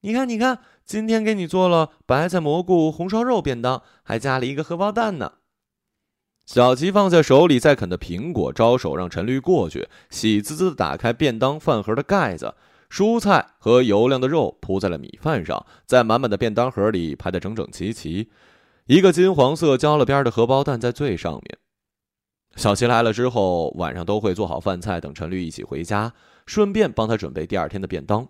[0.00, 5.32] 你看，你看，今天给你做了白菜蘑菇红烧肉便当，还加了一个荷包蛋呢。
[6.46, 12.54] 小齐放下手里在啃的苹果，招手让陈绿过去，喜滋滋的打开便当饭盒的盖子，
[12.88, 18.30] 蔬菜和油亮的肉铺在了米饭上，在满满的便当盒里排得整整齐齐，
[18.86, 21.58] 一个金黄色焦了边的荷包蛋在最上面。
[22.58, 26.12] 小齐来了之后，晚上都会做好饭菜，等陈绿一起回家，
[26.44, 28.28] 顺便帮他准备第二天的便当，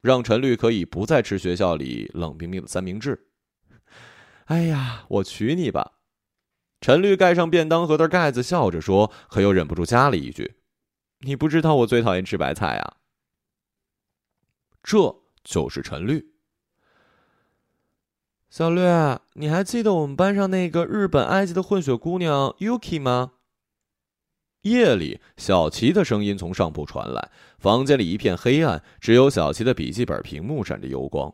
[0.00, 3.28] 让陈绿可以不再吃学校里冷冰冰的三明治。
[4.46, 5.92] 哎呀，我娶你吧！
[6.80, 10.56] 陈绿盖上便当盒的盖子，笑着说，可又忍不住加了一句
[11.22, 12.96] ：“你不知道我最讨厌吃白菜啊。”
[14.82, 16.34] 这就是陈律。
[18.48, 18.82] 小绿，
[19.34, 23.34] 你还记得我们班上那个日本埃及的混血姑娘 Yuki 吗？
[24.62, 27.30] 夜里，小齐的声音从上铺传来。
[27.58, 31.32] 房间里一片黑暗，只有小齐的笔记本屏幕闪着油光。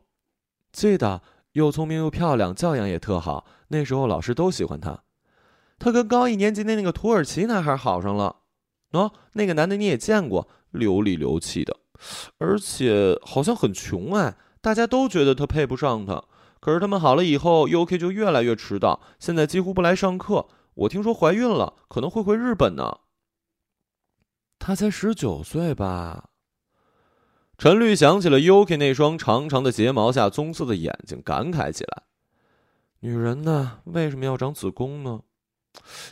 [0.73, 3.47] 记得，又聪明又漂亮，教养也特好。
[3.69, 5.01] 那时候老师都喜欢她。
[5.79, 8.37] 她跟高一年级的那个土耳其男孩好上了。
[8.93, 11.77] 喏，那个男的你也见过，流里流气的，
[12.39, 14.37] 而且好像很穷哎。
[14.61, 16.23] 大家都觉得他配不上她。
[16.61, 20.47] 可是他们好了以后，UK 就越来越迟到，现在几乎不来上课。
[20.75, 22.99] 我听说怀孕了，可能会回日本呢。
[24.59, 26.31] 他才十九岁吧？
[27.59, 32.03] 陈绿想起了 Yuki 那双长长的睫毛下棕色的眼睛，感慨起来
[33.01, 35.21] ：“女人呢，为什么要长子宫呢？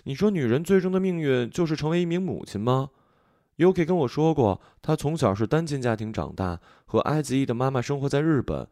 [0.04, 2.90] 你说女人最终的命运就是成为一名母亲吗
[3.58, 8.66] ？”Yuki 跟我说过，她从小是单亲家庭长大，和埃及裔的妈妈生活在日本。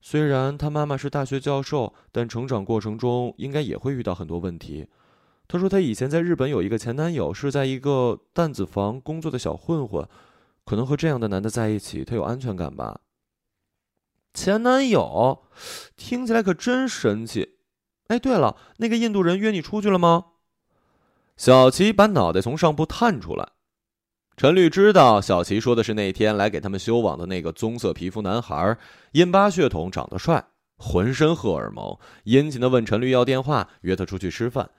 [0.00, 4.88] 虽然她妈妈是大学教授，但成长过程中应该也会遇到很多问题。
[5.52, 10.08] 他说，他以前在日本有一个前男友，是在一个担子房工作的小混混，
[10.64, 13.00] 可能和这样的男的在一起，他有安全感吧。
[14.32, 15.42] 前男友，
[15.96, 17.56] 听起来可真神奇。
[18.06, 20.26] 哎，对了，那个印度人约你出去了吗？
[21.36, 23.48] 小齐把脑袋从上铺探出来。
[24.36, 28.78] 陈律知道小齐说的是那天来给他们修网的那个棕色皮肤男孩，
[29.14, 34.70] 印巴血统，长得帅，浑身荷尔蒙，殷勤的问陈律要电话，约他出去吃饭。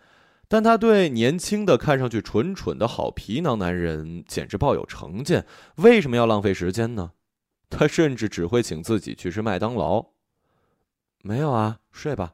[0.51, 5.45] 但他对年轻的、看上去蠢蠢的好皮囊男人简直抱有成见，
[5.77, 7.11] 为什么要浪费时间呢？
[7.71, 10.07] 他甚至只会请自己去吃麦当劳。
[11.21, 12.33] 没有啊，睡吧。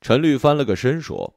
[0.00, 1.36] 陈律翻了个身说。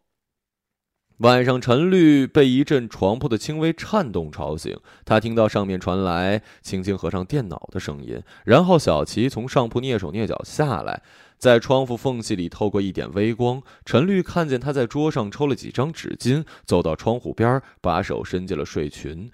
[1.18, 4.80] 晚上，陈律被一阵床铺的轻微颤动吵醒。
[5.04, 11.04] 他听到上面传来轻轻合上电脑的声音，然后小齐从上铺蹑手蹑脚下来，
[11.44, 19.30] 在窗户缝隙里透过一点微光，陈律看见他在桌上抽了几张纸巾，走到窗户边，把手伸进了睡裙，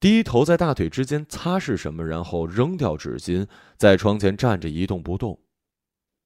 [0.00, 5.38] 低头在大腿之间擦拭什么，然后扔掉纸巾，在窗前站着一动不动。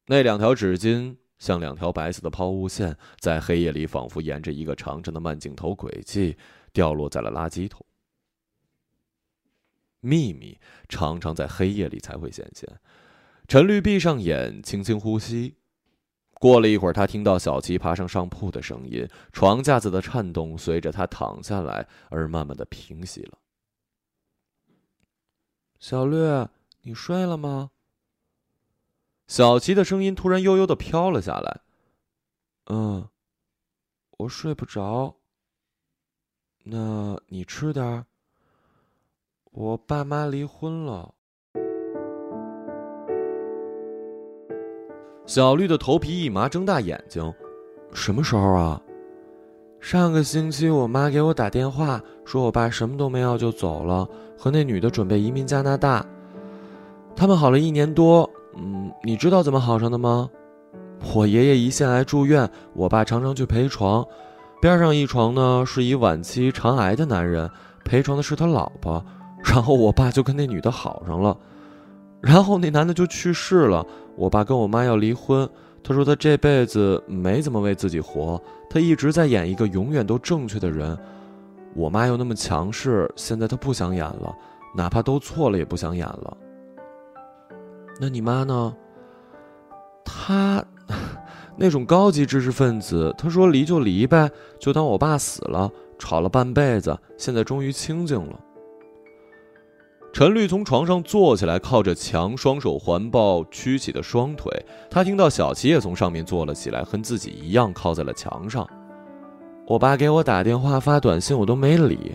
[0.06, 1.16] 那两条纸巾。
[1.36, 6.38] 像两条白色的抛物线，在黑夜里仿佛沿着一个长长的慢镜头轨迹，
[6.72, 7.84] 掉落在了垃圾桶。
[10.00, 12.66] 秘密常常在黑夜里才会显现。
[13.46, 15.56] 陈律闭上眼，轻轻呼吸。
[16.40, 23.38] 过了一会儿，他听到小琪爬上上铺的声音，床架子的颤动随着他躺下来而慢慢的平息了。
[25.78, 26.16] 小绿，
[26.82, 27.70] 你睡了吗？
[29.26, 31.60] 小齐的声音突然悠悠的飘了下来。
[32.66, 33.08] 嗯，
[34.18, 35.16] 我睡不着。
[36.64, 38.06] 那你吃点儿。
[39.50, 41.14] 我爸妈离婚了。
[45.26, 47.32] 小绿的头皮一麻，睁大眼睛。
[47.92, 48.80] 什么时候啊？
[49.80, 54.06] 上个星期，我妈给我打电话，说我爸什么都没要就走了，
[54.36, 56.04] 和那女的准备移民加拿大。
[57.16, 58.28] 他们好了一年多。
[58.56, 60.28] 嗯，你知道怎么好上的吗？
[61.14, 64.06] 我爷爷胰腺癌住院，我爸常常去陪床，
[64.60, 67.50] 边上一床呢是一晚期肠癌的男人，
[67.84, 69.04] 陪床的是他老婆，
[69.42, 71.36] 然后我爸就跟那女的好上了，
[72.20, 73.84] 然后那男的就去世了。
[74.16, 75.48] 我爸跟我妈要离婚，
[75.82, 80.96] 他说他这辈子没怎么为自己活，他一直在演一个永远都正确的人。
[81.74, 84.32] 我妈又那么强势，现在她不想演了，
[84.76, 86.36] 哪怕都错了也不想演了。
[88.00, 88.72] 那你妈呢？
[90.04, 90.64] 她
[91.58, 98.38] 那种高级知识分子，她说离就离呗，就当我爸死了，吵了半辈子，现在终于清静了。
[100.14, 104.48] 陈律从床上坐起来，靠着墙，双手环抱曲起的双腿。
[104.88, 108.64] 他听到小齐也从上面坐了起来，和自己一样靠在了墙上。
[109.66, 112.14] 我爸给我打电话发短信，我都没理，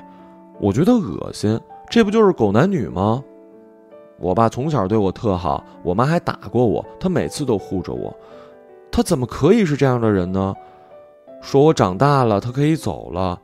[0.62, 1.60] 我觉得恶心。
[1.90, 3.22] 这不就是狗男女吗？
[4.18, 8.16] 我爸从小对我特好，我妈还打过我，他每次都护着我，
[8.90, 10.56] 他怎么可以是这样的人呢？
[11.42, 13.38] 说我长大了，他可以走了。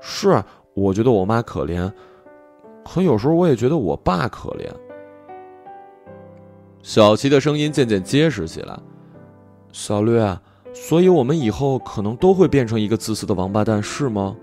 [0.00, 0.40] 是，
[0.74, 1.90] 我觉得我妈可怜，
[2.86, 4.70] 可有时候我也觉得我爸可怜。
[6.82, 8.78] 小齐的声音渐渐结实起来，
[9.72, 10.20] 小绿，
[10.72, 14.36] 所以我们以后可能都会变成一个自私的王八蛋，是吗？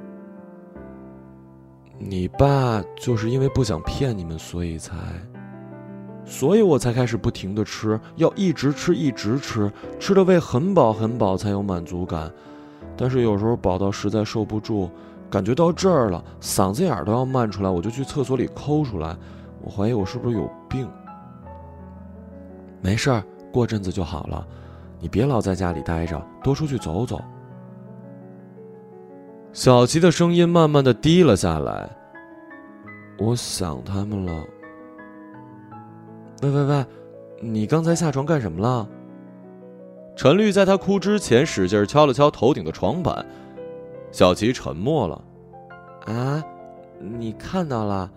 [1.97, 4.93] 你爸就是因为不想骗你们，所以才。
[6.25, 12.31] 所以我才开始不停的吃，要一直吃，一直吃，吃的胃很饱很饱才有满足感。
[12.97, 14.89] 但是有时候饱到实在受不住，
[15.33, 19.17] 感觉到这儿了，嗓子眼都要漫出来，我就去厕所里抠出来。
[19.63, 20.87] 我怀疑我是不是有病。
[22.81, 24.45] 没事儿，过阵子就好了。
[24.99, 27.19] 你别老在家里待着，多出去走走。
[29.53, 31.89] 小琪的声音慢慢的低了下来。
[33.17, 34.43] 我想他们了。
[36.43, 36.85] 喂喂喂，
[37.41, 38.87] 你刚才下床干什么了？
[40.15, 43.25] 陈律在他哭之前使劲敲了敲头顶的床板。
[44.13, 45.19] 小琪沉默了。
[46.05, 46.41] 啊，
[46.99, 48.09] 你看到了？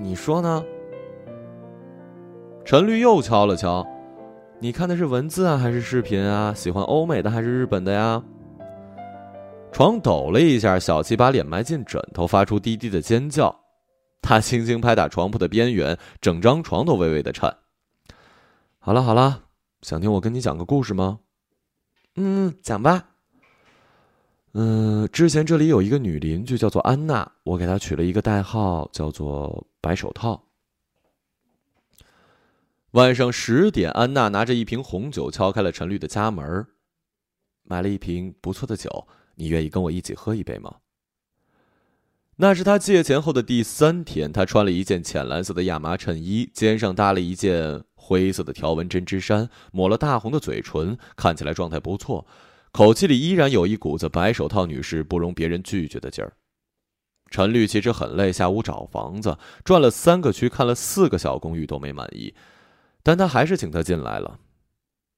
[0.00, 0.62] 你说呢？
[2.62, 3.84] 陈律又敲了敲。
[4.58, 6.52] 你看的是文字啊，还是视频啊？
[6.52, 8.22] 喜欢欧美的还是日本的呀？
[9.72, 13.58] 床抖了一下，小琪把脸埋进枕头，发出低低的尖叫。
[14.20, 17.56] 他轻轻拍打床铺的边缘，整张床都微微的颤。
[18.78, 19.44] 好了好了，
[19.80, 21.20] 想听我跟你讲个故事吗？
[22.16, 23.06] 嗯，讲吧。
[24.52, 30.44] 嗯，之前这里有一个女邻居叫做安娜，我给她取了一个代号，叫做白手套。
[32.92, 36.66] 晚上十点，安娜拿着一瓶红酒敲开了陈律的家门，
[37.62, 40.78] 买了一瓶不错的酒，你愿意跟我一起喝一杯吗？
[42.36, 52.26] 那是他借钱后的第三天，他穿了一件浅蓝色的亚麻衬衣，肩上搭了一件灰色的条纹针织衫，抹了大红的嘴唇，看起来状态不错，
[52.72, 56.32] 口气里依然有一股子白手套女士不容别人拒绝的劲儿。
[57.30, 62.34] 陈律其实很累，下午找房子，转了三个区，看了四个小公寓都没满意，
[63.02, 64.38] 但他还是请她进来了。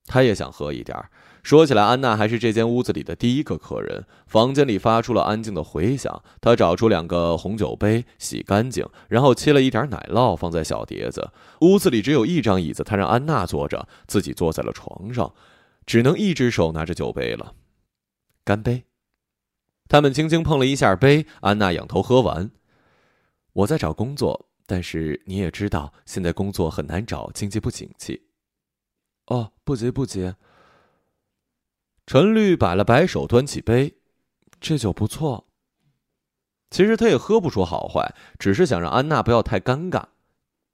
[0.07, 0.99] 他也想喝一点
[1.45, 4.05] 说起来，安娜还是这间屋子里的第一个客人。
[4.27, 6.23] 房间里发出了安静的回响。
[6.41, 11.31] 他找出两个红酒杯，洗干净，然后切了一点奶酪放在小碟子。
[11.61, 15.33] 屋子里只有一张椅子，他让安娜坐着，自己坐在了床上，
[15.87, 17.55] 只能一只手拿着酒杯了。
[18.45, 18.85] 干杯！
[19.89, 21.27] 他们轻轻碰了一下杯。
[21.41, 22.51] 安娜仰头喝完。
[23.53, 28.29] 我在找工作，但是你也知道，现在工作很难找，经济不景气。
[29.27, 30.35] 哦，不急不急。
[32.07, 33.99] 陈绿摆了摆手，端起杯，
[34.61, 35.47] 这酒不错。
[36.71, 40.07] 其实他也喝不出好坏，只是想让安娜不要太尴尬。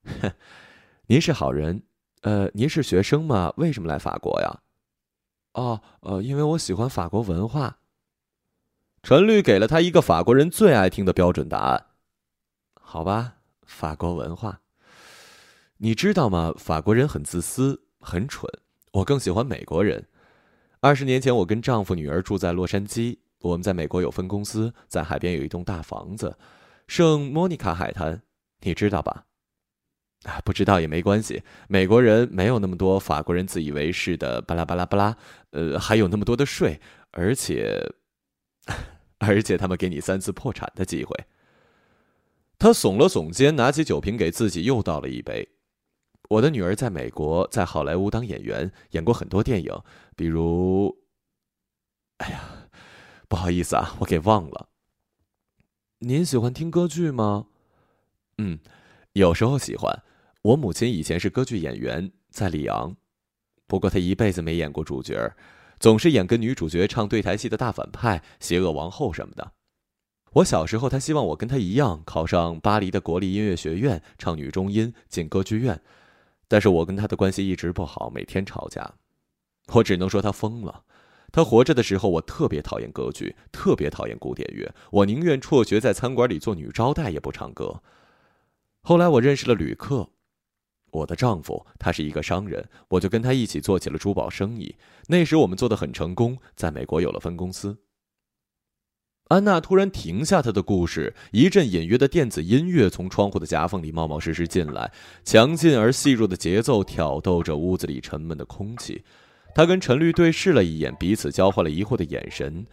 [0.05, 0.31] 哼
[1.07, 1.83] 您是好人，
[2.21, 3.53] 呃，您是学生吗？
[3.57, 4.61] 为什么来法国呀？
[5.53, 7.79] 哦，呃，因为我喜欢法国文化。
[9.01, 11.85] 陈绿给了他一个法国人最爱听的标准答案。
[12.73, 13.35] 好吧，
[13.65, 14.61] 法国文化。
[15.77, 16.53] 你知道吗？
[16.57, 18.51] 法国人很自私，很蠢。
[18.91, 20.07] 我更喜欢美国人。
[20.81, 23.19] 二十年前，我跟丈夫、女儿住在洛杉矶。
[23.39, 26.37] 我们在美国有分公司，在海边有一栋大房子，
[26.87, 28.21] 圣莫妮卡海滩，
[28.59, 29.25] 你知道吧？
[30.23, 31.41] 啊，不知道也没关系。
[31.67, 35.15] 美国人没有那么多法国人自以为是的巴拉巴拉巴拉，
[35.51, 37.93] 呃，还有那么多的税，而且，
[39.19, 41.15] 而且他们给你三次破产的机会。
[42.57, 45.47] 他耸了耸肩，拿起酒瓶给自己又倒了一杯。
[46.27, 49.81] 我的女儿在美国，在好莱坞当演员，演过很多电影，
[50.17, 50.97] 比如……
[52.17, 52.67] 哎呀，
[53.29, 54.67] 不好意思啊，我给忘了。
[55.99, 57.47] 您喜欢听歌剧吗？
[58.37, 58.59] 嗯，
[59.13, 60.03] 有时候喜欢。
[60.41, 62.95] 我母亲以前是歌剧演员，在里昂，
[63.67, 65.35] 不过她一辈子没演过主角，
[65.81, 69.51] 总是演跟女主角唱对台戏的大反派、邪恶王后什么的。
[70.33, 75.81] 我小时候，她希望我跟她一样考上巴黎的国立音乐学院，唱女中音，进歌剧院。
[76.47, 78.93] 但是我跟她的关系一直不好，每天吵架，
[79.73, 80.85] 我只能说她疯了。
[81.33, 87.83] 她活着的时候，我特别讨厌歌剧，特别讨厌古典乐，我宁愿辍学在餐馆里做女招待，也不唱歌。
[88.81, 90.09] 后来我认识了旅客，
[90.91, 94.75] 我的丈夫，他是一个商人，我就跟他一起做起了珠宝生意。
[95.07, 97.77] 那时我们做的很成功，在美国有了分公司。
[99.29, 104.91] 安娜突然停下她的故事，一阵隐约的电子音乐从窗户的夹缝里冒冒失失进来，
[105.23, 109.03] 强劲而细弱的节奏挑逗着屋子里沉闷的空气。
[109.53, 112.65] 她跟陈绿对视了一眼，彼此交换了疑惑的眼神。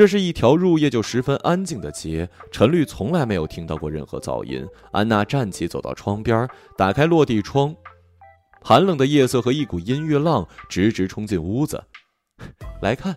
[0.00, 4.66] 这是一条入夜就十分安静的街，陈律从来没有听到过任何噪音。
[4.92, 7.76] 安娜站起，走到窗边，打开落地窗，
[8.62, 11.84] 寒冷的夜色和一股音乐浪直直冲进屋子。
[12.80, 13.14] 来看。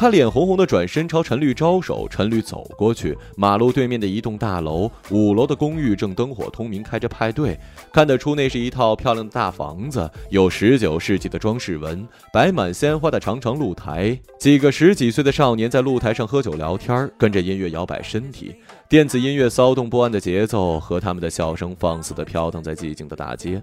[0.00, 3.14] 他脸红红的转身朝陈绿招手，陈绿走过去。
[3.36, 7.60] 马路对面的一栋大楼，五楼的公寓正灯火通明，开着派对。
[7.92, 14.18] 看得出那是一套漂亮的大房子，有十九世纪的装饰纹，摆满鲜花的长长露台。
[14.38, 18.54] 几个十几岁的少年在露台上喝酒聊天，跟着音乐摇摆身体。
[18.88, 23.62] 电子音乐骚动不安的节奏和他们的笑声放肆地飘荡在寂静的大街。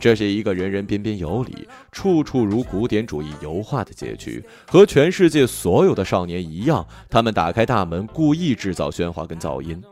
[0.00, 9.82] 这是一个人人彬彬有礼、处处如古典主义油画的结局，和全世界所有的少年一样，他们打开大门，故意制造喧哗跟噪音，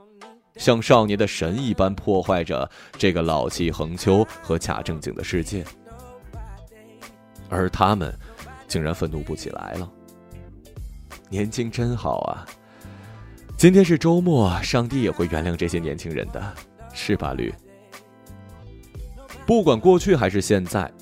[0.57, 5.65] 像少年的神一般破坏着这个老气横秋和假正经的世界。
[7.49, 8.17] 而他们，
[8.69, 9.91] 竟然愤怒不起来了。
[11.29, 12.47] 年轻真好啊！
[13.57, 16.55] 今天是周末，上帝也会原谅这些年轻人的，
[16.93, 17.53] 是吧，绿？
[19.47, 20.93] 不管过去还是现在，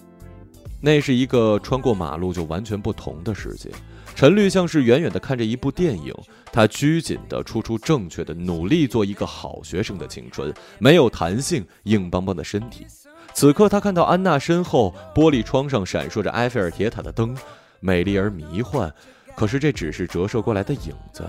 [0.80, 3.70] 那是一个穿过马路就完全不同的世界。
[4.14, 6.14] 陈绿像是远远的看着一部电影，
[6.52, 12.86] 他拘谨的、处处正确的努力做一个好学生的青春，没有弹性、硬邦邦的身体。
[13.32, 17.36] 此刻，他看到安娜身后玻璃窗上闪烁着埃菲尔铁塔的灯，
[17.80, 18.92] 美丽而迷幻。
[19.34, 21.28] 可是，这只是折射过来的影子，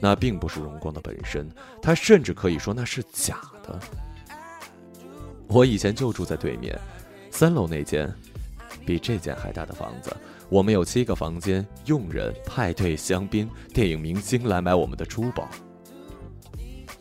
[0.00, 1.46] 那并不是荣光的本身。
[1.82, 3.78] 他甚至可以说，那是假的。
[5.54, 6.76] 我以前就住在对面，
[7.30, 8.12] 三楼那间，
[8.84, 10.12] 比这间还大的房子。
[10.48, 15.48] 我们有七个房间，佣人、派对、香槟、电影明星来买我们的珠宝。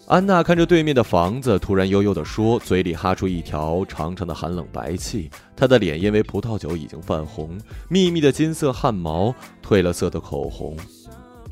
[0.06, 5.32] 安娜看着对面的房子，突然悠悠地说，嘴里哈出一条长长的寒冷白气。
[5.56, 7.58] 她的脸因为葡萄酒已经泛红，
[7.90, 9.34] 密密的金色汗毛，
[9.66, 10.78] 褪了色的口红。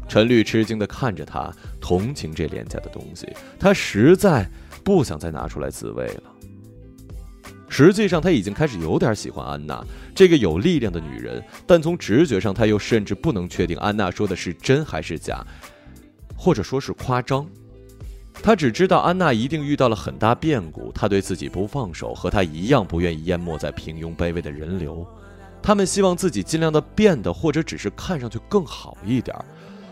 [0.07, 3.27] 陈律吃惊地看着她，同情这廉价的东西，
[3.57, 4.47] 他实在
[4.83, 6.23] 不想再拿出来自慰了。
[7.73, 9.81] 实际上，他已经开始有点喜欢安娜
[10.13, 15.41] 这个有力量的女人，但从直觉上，他又甚至不能确定安娜说的是真还是假，
[16.35, 17.47] 或者说是夸张。
[18.43, 25.07] 他只知道安娜一定遇到了很大变故，他对自己不放手，和他一样不愿意淹没在平庸卑微的人流。
[25.63, 29.33] 他们希望自己尽量的变得，或者只是看上去更好一点。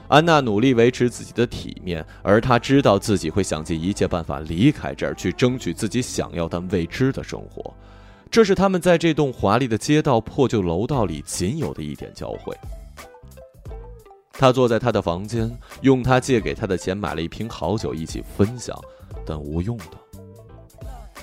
[0.10, 7.74] 安娜努力维持自己的体面，而她知道自己会想尽一切办法离开这儿，去争取自己想要但未知的生活。
[8.32, 12.56] 这是他们在这栋华丽的街道破旧楼道里仅有的一点交汇。
[14.32, 15.52] 他坐在他的房间，
[15.82, 18.76] 用他借给他的钱买了一瓶好酒，一起分享，
[19.26, 19.84] 但无用的。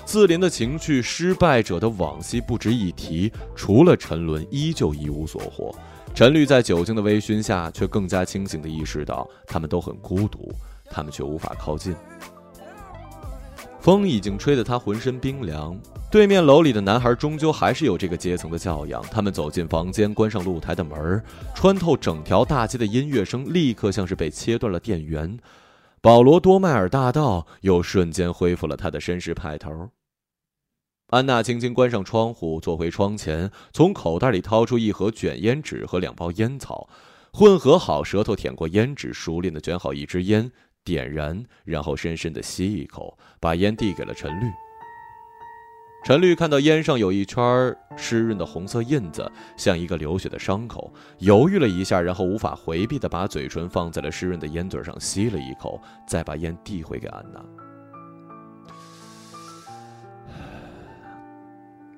[0.05, 5.75] 自怜的情绪，失败者的往昔不值一提，除了沉沦，依旧一无所获。
[6.17, 10.51] 陈律在酒精的微醺下，却更加清醒地意识到，他们都很孤独，
[10.89, 11.95] 他们却无法靠近。
[13.79, 15.79] 风已经吹得他浑身冰凉。
[16.09, 18.99] 对面楼里的男孩终究还是有这个阶层的教养。
[19.11, 25.37] 他们走进房间，关上露台的门，穿透整条大街的音乐声立刻像是被切断了电源。
[26.01, 29.91] 保罗多迈尔大道又瞬间恢复了他的绅士派头。
[31.07, 36.89] 安娜轻轻关上窗户，坐回窗前，从口袋里掏出一盒卷烟纸和两包烟草，
[37.31, 40.51] 混合好，舌头舔过烟纸，熟练的卷好一支烟，
[40.83, 44.51] 点燃，然后深深的吸一口，把烟递给了陈绿。
[46.03, 57.66] 陈绿看到烟上有一圈湿润的红色印子，像一个流血的伤口，犹豫了一下，然后无法回避的把嘴唇放在了湿润的烟嘴上，吸了一口，再把烟递回给安娜。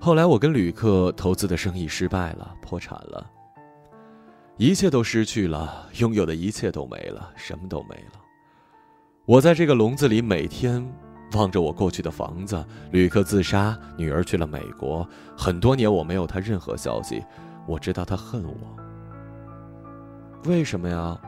[0.02, 3.30] 后来我跟旅客投资的生意失败了，破产了，
[4.56, 8.14] 一切都失去了，拥有的一切都没了，什么都没了。
[9.26, 10.82] 我在这个笼子里，每天
[11.34, 15.06] 望着我过去的房子，旅客自杀，女儿去了美国，
[15.38, 17.22] 很多年我没有她任何消息。
[17.68, 18.56] 我知道她恨我，
[20.46, 21.20] 为什么呀？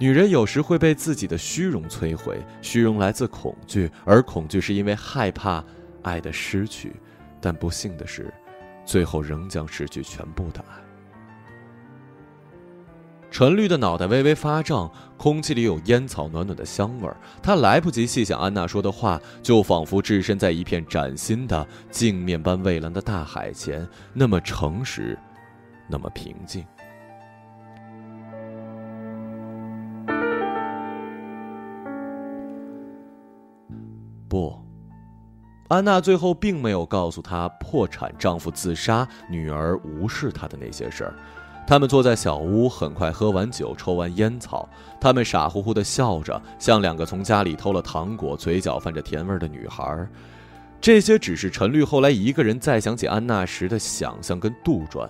[0.00, 5.62] 女人有时会被自己的虚荣摧毁，虚荣来自恐惧，而恐惧是因为害怕
[6.02, 6.96] 爱的失去。
[7.44, 8.32] 但不幸的是，
[8.86, 10.80] 最后仍将失去全部的爱。
[13.30, 17.14] 陈绿的脑袋微微发胀，空气里有烟草暖暖的香味儿。
[17.42, 25.18] 他来不及细想安娜说的话，就仿佛置身在一片崭新的镜面般蔚蓝的大海前，那么诚实，
[25.86, 26.64] 那么平静。
[34.30, 34.63] 不。
[35.74, 41.14] 安娜最后并没有告诉她破产、丈夫自杀、女儿无视她的那些事儿。
[41.66, 44.68] 他们坐在小屋，很快喝完酒，抽完烟草。
[45.00, 50.06] 他们傻乎乎地笑着，像两个从家里偷了糖果、嘴角泛着甜味的女孩。
[50.80, 55.08] 这些只是陈绿后来一个人再想起安娜时的想象跟杜撰。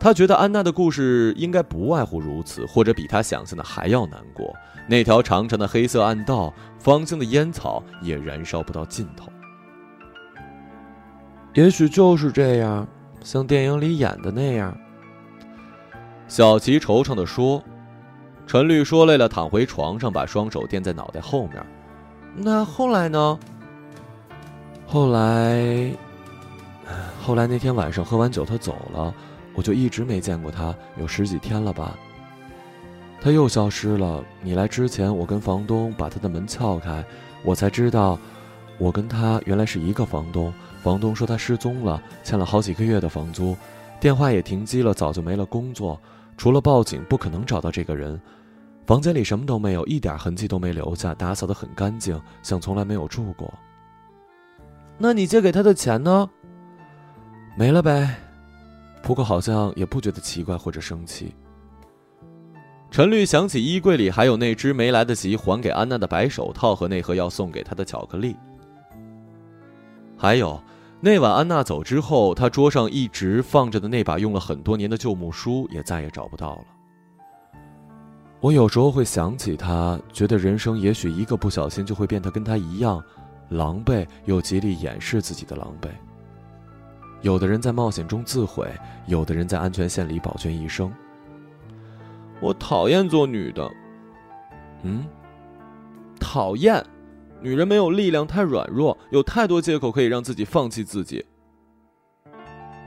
[0.00, 4.54] 他觉得安娜的故事应该不外乎如此，或者比他想象的还要难过。
[4.88, 9.30] 那条长长的黑色暗道，芳香的烟草也燃烧不到尽头。
[11.56, 12.86] 也许就是这样，
[13.24, 14.76] 像电影里演的那样。
[16.28, 17.64] 小琪惆怅地说
[18.46, 21.64] ：“陈律说累了，躺回床上，把双手垫在脑袋后面。
[22.34, 23.38] 那后来呢？
[24.86, 25.90] 后来，
[27.22, 29.14] 后来那天晚上喝完酒，他走了，
[29.54, 31.96] 我就一直没见过他，有十几天了吧。
[33.18, 34.22] 他又消失了。
[34.42, 37.02] 你来之前，我跟房东把他的门撬开，
[37.42, 38.18] 我才知道，
[38.76, 40.52] 我跟他原来是一个房东。”
[40.86, 43.56] 房东说他失踪了，欠了好几个月的房租，
[43.98, 46.00] 电话也停机了，早就没了工作。
[46.36, 48.20] 除了报警，不可能找到这个人。
[48.86, 53.52] 房间里什么都没有，一点痕迹都没留下，打扫得很干净，像从来没有住过。
[54.96, 56.30] 那你借给他的钱呢？
[57.56, 58.14] 没了呗。
[59.02, 61.34] 不过好像也不觉得奇怪或者生气。
[62.92, 68.36] 陈律想起衣柜里还有那只没来得及还给安娜的白手套和那盒要送给她的巧克力，
[70.16, 70.62] 还有。
[71.06, 76.64] 那晚安娜走之后，她桌上一直放着的那把用了很多年的旧木梳也再也找不到了。
[78.40, 83.00] 我有时候会想起她，觉得人生也许一个不小心就会变得跟她一样，
[83.50, 85.90] 狼狈又极力掩饰自己的狼狈。
[87.22, 88.68] 有的人在冒险中自毁，
[89.06, 90.92] 有的人在安全线里保全一生。
[92.40, 93.70] 我讨厌做女的。
[94.82, 95.06] 嗯，
[96.18, 96.84] 讨厌。
[97.46, 101.24] 女人没有力量，太软弱，有太多借口可以让自己放弃自己。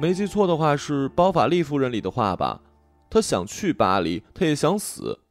[0.01, 2.62] 没记错的话是《包法利夫人》里的话吧？
[3.10, 5.22] 她想去巴黎，她也想死。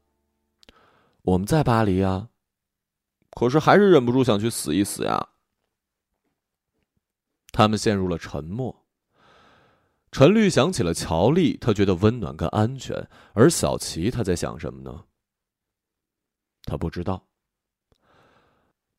[1.20, 2.30] 我们在巴黎啊。
[3.32, 5.28] 可是还是忍不住想去死一死呀。
[7.52, 8.86] 他们陷入了沉默。
[10.10, 13.06] 陈绿想起了乔丽，他觉得温暖跟安全。
[13.34, 15.04] 而小琪，他在想什么呢？
[16.62, 17.27] 他不知道。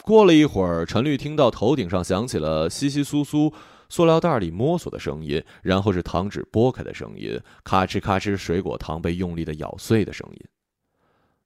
[0.04, 3.54] 过了一会儿，陈绿听到头顶上响起了稀稀疏疏
[3.90, 10.40] 塑料袋里摸索的声音，然后是糖纸剥开的声音，咔哧咔哧水果糖被用力的咬碎的声音。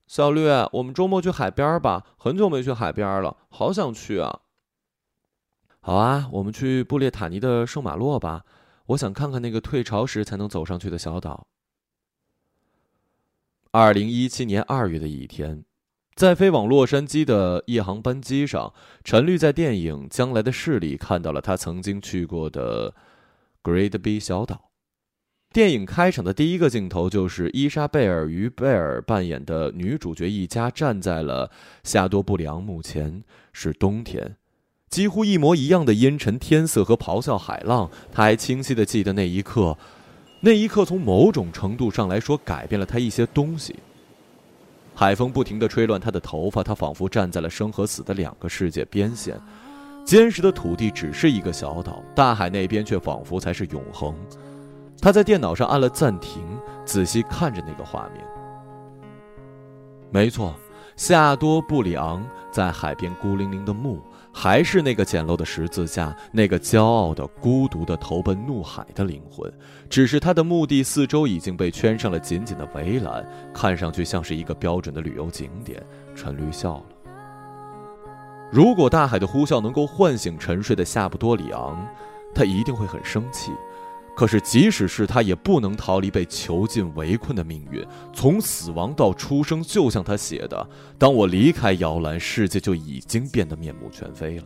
[0.07, 4.41] 小绿，我们周末去海边吧，很久没去海边了，好想去啊！
[5.81, 8.45] 好啊，我们去布列塔尼的圣马洛吧，
[8.87, 11.47] 我想看看那个退潮时才能走上去的小岛。
[13.71, 15.65] 二零一七年二月的一天。
[16.15, 18.71] 在飞往洛杉矶的夜航班机上，
[19.03, 22.93] 陈绿在电影《将来的事》里看到了他曾经去过的
[23.63, 24.69] Great B 小岛。
[25.51, 31.51] 电影开场的第一个镜头就是伊莎贝尔与贝尔扮演的女主角一家站在了
[31.83, 34.35] 夏多布良墓前，是冬天，
[34.89, 37.89] 几乎一模一样的阴沉天色和咆哮海浪。
[38.11, 39.77] 他还清晰的记得那一刻，
[40.41, 43.75] 那一刻从某种程度上来说改变了他一些东西。
[44.95, 49.39] 海风不停的吹乱他的头发，他仿佛站在了生和死的两个世界边线。
[50.05, 54.13] 坚实的土地只是一个小岛，大海那边却仿佛才是永恒。
[55.01, 56.43] 他在电脑上按了暂停，
[56.85, 58.23] 仔细看着那个画面。
[60.11, 60.53] 没错，
[60.95, 63.99] 夏多布里昂在海边孤零零的墓。
[64.35, 69.49] 还是那个简陋的十字架，那个骄傲的、孤独的、投奔怒海的灵魂。
[69.89, 73.23] 只是他的墓地四周已经被圈上了紧紧的围栏，
[73.53, 75.81] 看上去像是一个标准的旅游景点。
[76.15, 76.83] 陈驴笑了。
[78.51, 81.87] 如果大海的呼啸能够唤醒沉睡的夏布多里昂，
[82.33, 83.51] 他一定会很生气。
[84.15, 87.83] 可是，即使是他，也不能逃离被囚禁、围困的命运。
[88.13, 94.45] 从死亡到出生，就像他写的：“当我离开摇篮，世界就已经变得面目全非了。”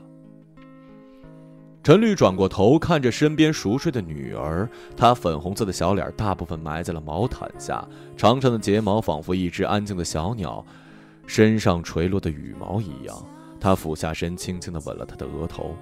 [1.83, 10.65] 陈绿转过头，看着身边熟睡的女儿，她粉红色的小脸大部分埋在了毛毯下，长长的睫毛仿佛一只安静的小鸟
[11.25, 13.15] 身上垂落的羽毛一样。
[13.59, 15.75] 他俯下身，轻轻地吻了她的额头。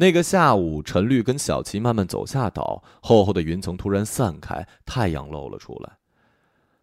[0.00, 5.98] 那个下午，陈绿跟小琪慢慢走下岛，厚厚的云层突然散开，太阳露了出来，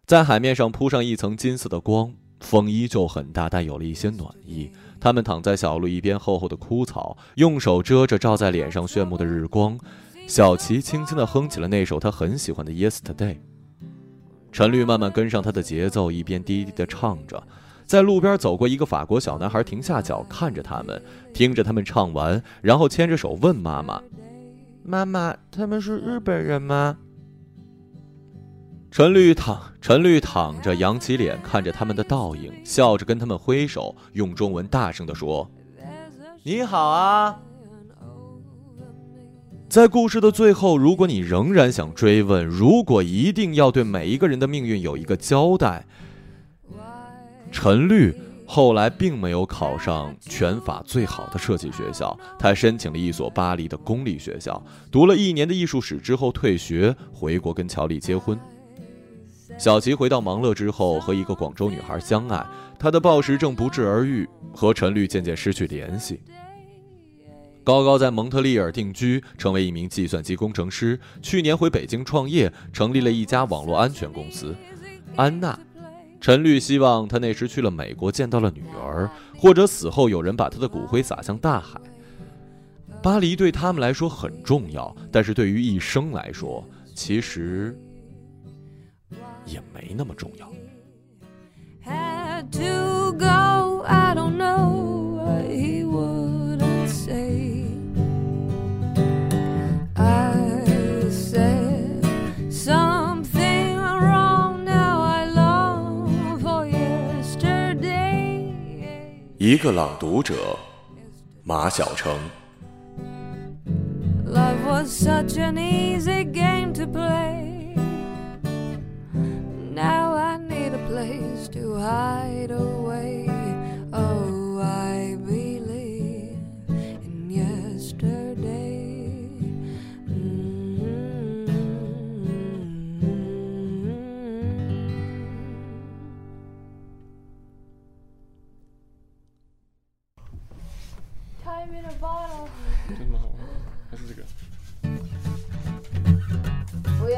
[0.06, 2.14] 在海面上铺上一层金色的光。
[2.38, 4.70] 风依旧很大，但有了一些暖意。
[5.00, 9.76] 他们躺在小路一边厚厚的枯草，用手遮着照在脸上炫目的日光。
[10.28, 13.34] 小琪轻轻地哼起了那首他很喜欢的《Yesterday》。
[14.52, 17.42] 陈绿慢慢跟上他的节奏，一边低低地唱着。
[17.88, 24.02] 在路边走过一个法国小男孩，停下脚看着他们，听着他们唱完，然后牵着手问妈妈
[24.84, 26.98] ：“妈妈，他们是日本人吗？”
[28.92, 35.50] 陈绿躺，陈绿躺着，扬起脸看着他们的倒影，笑着跟他们挥手，用中文大声地说
[36.44, 37.40] ：“你好啊！”
[39.66, 45.86] 在故事的最后，如果你仍然想追问，如果一定要对每一个人的命运有一个交代。
[47.50, 48.14] 陈律
[48.46, 58.38] 后来并没有考上全法最好的设计学校，他申请了一所巴黎的公立学校，读了一年的艺术史之后退学，回国跟乔丽结婚。
[59.58, 62.46] 小琪回到芒乐之后，和一个广州女孩相爱，
[62.78, 66.20] 他的暴食症不治而愈，和陈律渐渐失去联系。
[67.64, 70.98] 高高在蒙特利尔定居，成为一名计算机工程师。
[71.20, 74.54] 去年回北京创业，成立了一家网络安全公司，
[75.16, 75.58] 安娜。
[76.20, 81.80] 陈律希望他那时去了美国，见到了女儿，或者死后有人把他的骨灰撒向大海。
[83.00, 86.64] 巴黎对他们来说很重要，但是对于一生来说，
[86.94, 87.78] 其实
[89.46, 90.46] 也没那么重要
[92.50, 96.27] to go i don't know where he was。
[109.40, 110.58] 一个朗读者，
[111.44, 112.12] 马晓成。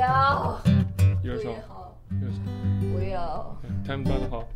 [0.01, 0.59] 要，
[1.23, 1.53] 一二三，
[2.23, 2.29] 有
[2.95, 3.55] 我要。
[3.87, 4.49] 他们抓的好。